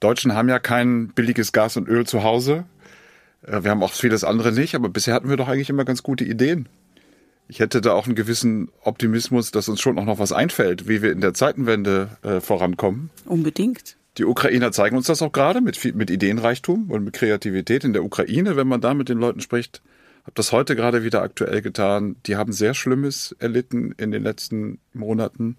Deutschen 0.00 0.34
haben 0.34 0.48
ja 0.48 0.58
kein 0.58 1.08
billiges 1.08 1.52
Gas 1.52 1.76
und 1.76 1.88
Öl 1.88 2.06
zu 2.06 2.22
Hause. 2.22 2.64
Äh, 3.42 3.64
wir 3.64 3.70
haben 3.70 3.82
auch 3.82 3.92
vieles 3.92 4.24
andere 4.24 4.52
nicht, 4.52 4.74
aber 4.74 4.88
bisher 4.88 5.14
hatten 5.14 5.28
wir 5.28 5.36
doch 5.36 5.48
eigentlich 5.48 5.70
immer 5.70 5.84
ganz 5.84 6.02
gute 6.02 6.24
Ideen. 6.24 6.68
Ich 7.48 7.60
hätte 7.60 7.80
da 7.80 7.92
auch 7.92 8.06
einen 8.06 8.16
gewissen 8.16 8.70
Optimismus, 8.82 9.52
dass 9.52 9.68
uns 9.68 9.80
schon 9.80 9.98
auch 9.98 10.04
noch 10.04 10.18
was 10.18 10.32
einfällt, 10.32 10.88
wie 10.88 11.02
wir 11.02 11.12
in 11.12 11.20
der 11.20 11.34
Zeitenwende 11.34 12.08
äh, 12.22 12.40
vorankommen. 12.40 13.10
Unbedingt. 13.24 13.96
Die 14.18 14.24
Ukrainer 14.24 14.72
zeigen 14.72 14.96
uns 14.96 15.06
das 15.06 15.22
auch 15.22 15.32
gerade 15.32 15.60
mit, 15.60 15.94
mit 15.94 16.10
Ideenreichtum 16.10 16.90
und 16.90 17.04
mit 17.04 17.14
Kreativität 17.14 17.84
in 17.84 17.92
der 17.92 18.02
Ukraine. 18.02 18.56
Wenn 18.56 18.66
man 18.66 18.80
da 18.80 18.94
mit 18.94 19.08
den 19.08 19.18
Leuten 19.18 19.40
spricht, 19.40 19.82
habe 20.22 20.32
das 20.34 20.52
heute 20.52 20.74
gerade 20.74 21.04
wieder 21.04 21.22
aktuell 21.22 21.62
getan. 21.62 22.16
Die 22.26 22.36
haben 22.36 22.52
sehr 22.52 22.74
Schlimmes 22.74 23.36
erlitten 23.38 23.92
in 23.96 24.10
den 24.10 24.22
letzten 24.22 24.80
Monaten. 24.92 25.56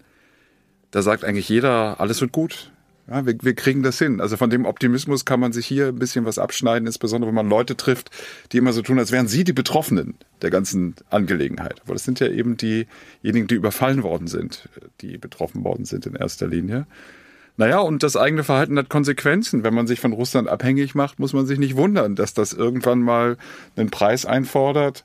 Da 0.90 1.02
sagt 1.02 1.24
eigentlich 1.24 1.48
jeder, 1.48 2.00
alles 2.00 2.20
wird 2.20 2.32
gut. 2.32 2.72
Ja, 3.10 3.24
wir, 3.24 3.34
wir 3.40 3.54
kriegen 3.54 3.82
das 3.82 3.98
hin. 3.98 4.20
Also 4.20 4.36
von 4.36 4.50
dem 4.50 4.66
Optimismus 4.66 5.24
kann 5.24 5.40
man 5.40 5.52
sich 5.52 5.66
hier 5.66 5.88
ein 5.88 5.98
bisschen 5.98 6.26
was 6.26 6.38
abschneiden, 6.38 6.86
insbesondere 6.86 7.28
wenn 7.28 7.34
man 7.36 7.48
Leute 7.48 7.76
trifft, 7.76 8.10
die 8.52 8.58
immer 8.58 8.72
so 8.72 8.82
tun, 8.82 8.98
als 8.98 9.12
wären 9.12 9.28
sie 9.28 9.44
die 9.44 9.54
Betroffenen 9.54 10.14
der 10.42 10.50
ganzen 10.50 10.94
Angelegenheit. 11.08 11.80
Aber 11.84 11.94
das 11.94 12.04
sind 12.04 12.20
ja 12.20 12.28
eben 12.28 12.56
diejenigen, 12.58 13.46
die 13.46 13.54
überfallen 13.54 14.02
worden 14.02 14.26
sind, 14.26 14.68
die 15.00 15.16
betroffen 15.16 15.64
worden 15.64 15.86
sind 15.86 16.04
in 16.04 16.16
erster 16.16 16.46
Linie. 16.46 16.86
Naja, 17.56 17.80
und 17.80 18.02
das 18.02 18.16
eigene 18.16 18.44
Verhalten 18.44 18.78
hat 18.78 18.90
Konsequenzen. 18.90 19.64
Wenn 19.64 19.74
man 19.74 19.86
sich 19.86 20.00
von 20.00 20.12
Russland 20.12 20.48
abhängig 20.48 20.94
macht, 20.94 21.18
muss 21.18 21.32
man 21.32 21.46
sich 21.46 21.58
nicht 21.58 21.76
wundern, 21.76 22.14
dass 22.14 22.34
das 22.34 22.52
irgendwann 22.52 23.00
mal 23.00 23.36
einen 23.74 23.90
Preis 23.90 24.26
einfordert 24.26 25.04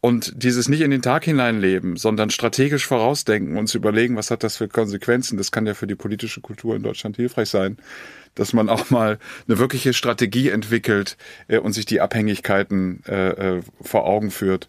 und 0.00 0.32
dieses 0.42 0.68
nicht 0.68 0.82
in 0.82 0.90
den 0.90 1.02
Tag 1.02 1.24
hineinleben, 1.24 1.96
sondern 1.96 2.30
strategisch 2.30 2.86
vorausdenken 2.86 3.56
und 3.56 3.66
zu 3.66 3.78
überlegen, 3.78 4.16
was 4.16 4.30
hat 4.30 4.44
das 4.44 4.56
für 4.56 4.68
Konsequenzen, 4.68 5.36
das 5.36 5.50
kann 5.50 5.66
ja 5.66 5.74
für 5.74 5.88
die 5.88 5.96
politische 5.96 6.40
Kultur 6.40 6.76
in 6.76 6.82
Deutschland 6.82 7.16
hilfreich 7.16 7.48
sein, 7.48 7.78
dass 8.34 8.52
man 8.52 8.68
auch 8.68 8.90
mal 8.90 9.18
eine 9.48 9.58
wirkliche 9.58 9.92
Strategie 9.92 10.50
entwickelt 10.50 11.16
äh, 11.48 11.58
und 11.58 11.72
sich 11.72 11.86
die 11.86 12.00
Abhängigkeiten 12.00 13.02
äh, 13.06 13.56
äh, 13.56 13.62
vor 13.80 14.06
Augen 14.06 14.30
führt. 14.30 14.68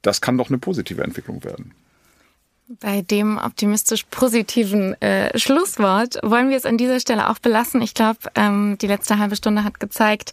Das 0.00 0.20
kann 0.20 0.38
doch 0.38 0.48
eine 0.48 0.58
positive 0.58 1.02
Entwicklung 1.02 1.44
werden. 1.44 1.72
Bei 2.80 3.02
dem 3.02 3.36
optimistisch 3.36 4.04
positiven 4.04 5.00
äh, 5.02 5.38
Schlusswort 5.38 6.18
wollen 6.22 6.48
wir 6.48 6.56
es 6.56 6.64
an 6.64 6.78
dieser 6.78 6.98
Stelle 6.98 7.28
auch 7.28 7.38
belassen. 7.38 7.82
Ich 7.82 7.92
glaube, 7.92 8.20
ähm, 8.36 8.78
die 8.80 8.86
letzte 8.86 9.18
halbe 9.18 9.36
Stunde 9.36 9.64
hat 9.64 9.80
gezeigt, 9.80 10.32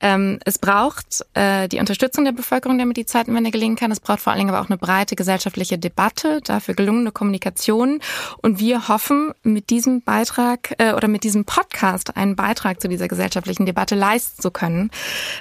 ähm, 0.00 0.38
es 0.44 0.58
braucht 0.58 1.24
äh, 1.32 1.68
die 1.68 1.78
Unterstützung 1.78 2.24
der 2.24 2.32
Bevölkerung, 2.32 2.78
damit 2.78 2.98
die 2.98 3.06
Zeitenwende 3.06 3.50
gelingen 3.50 3.76
kann. 3.76 3.90
Es 3.90 4.00
braucht 4.00 4.20
vor 4.20 4.32
allen 4.32 4.40
Dingen 4.40 4.50
aber 4.50 4.60
auch 4.60 4.68
eine 4.68 4.76
breite 4.76 5.16
gesellschaftliche 5.16 5.78
Debatte, 5.78 6.40
dafür 6.42 6.74
gelungene 6.74 7.12
Kommunikation. 7.12 8.00
Und 8.42 8.60
wir 8.60 8.88
hoffen, 8.88 9.32
mit 9.42 9.70
diesem 9.70 10.02
Beitrag 10.02 10.74
äh, 10.78 10.92
oder 10.92 11.08
mit 11.08 11.24
diesem 11.24 11.46
Podcast 11.46 12.16
einen 12.16 12.36
Beitrag 12.36 12.80
zu 12.80 12.88
dieser 12.88 13.08
gesellschaftlichen 13.08 13.64
Debatte 13.64 13.94
leisten 13.94 14.42
zu 14.42 14.50
können. 14.50 14.90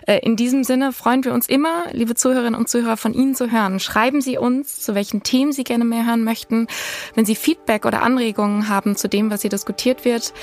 Äh, 0.07 0.19
in 0.19 0.37
diesem 0.37 0.63
Sinne 0.63 0.93
freuen 0.93 1.25
wir 1.25 1.33
uns 1.33 1.47
immer, 1.47 1.85
liebe 1.91 2.15
Zuhörerinnen 2.15 2.59
und 2.59 2.69
Zuhörer, 2.69 2.95
von 2.95 3.13
Ihnen 3.13 3.35
zu 3.35 3.51
hören. 3.51 3.81
Schreiben 3.81 4.21
Sie 4.21 4.37
uns, 4.37 4.79
zu 4.79 4.95
welchen 4.95 5.23
Themen 5.23 5.51
Sie 5.51 5.65
gerne 5.65 5.83
mehr 5.83 6.05
hören 6.05 6.23
möchten. 6.23 6.67
Wenn 7.13 7.25
Sie 7.25 7.35
Feedback 7.35 7.85
oder 7.85 8.03
Anregungen 8.03 8.69
haben 8.69 8.95
zu 8.95 9.09
dem, 9.09 9.29
was 9.29 9.41
hier 9.41 9.49
diskutiert 9.49 10.05
wird, 10.05 10.33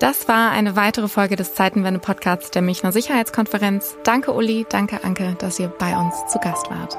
das 0.00 0.28
war 0.28 0.50
eine 0.50 0.76
weitere 0.76 1.08
Folge 1.08 1.36
des 1.36 1.54
Zeitenwende-Podcasts 1.54 2.50
der 2.50 2.62
Münchner 2.62 2.92
Sicherheitskonferenz. 2.92 3.96
Danke 4.04 4.32
Uli, 4.32 4.66
danke 4.68 5.02
Anke, 5.04 5.36
dass 5.38 5.58
ihr 5.58 5.68
bei 5.68 5.96
uns 5.96 6.14
zu 6.30 6.38
Gast 6.38 6.70
wart. 6.70 6.98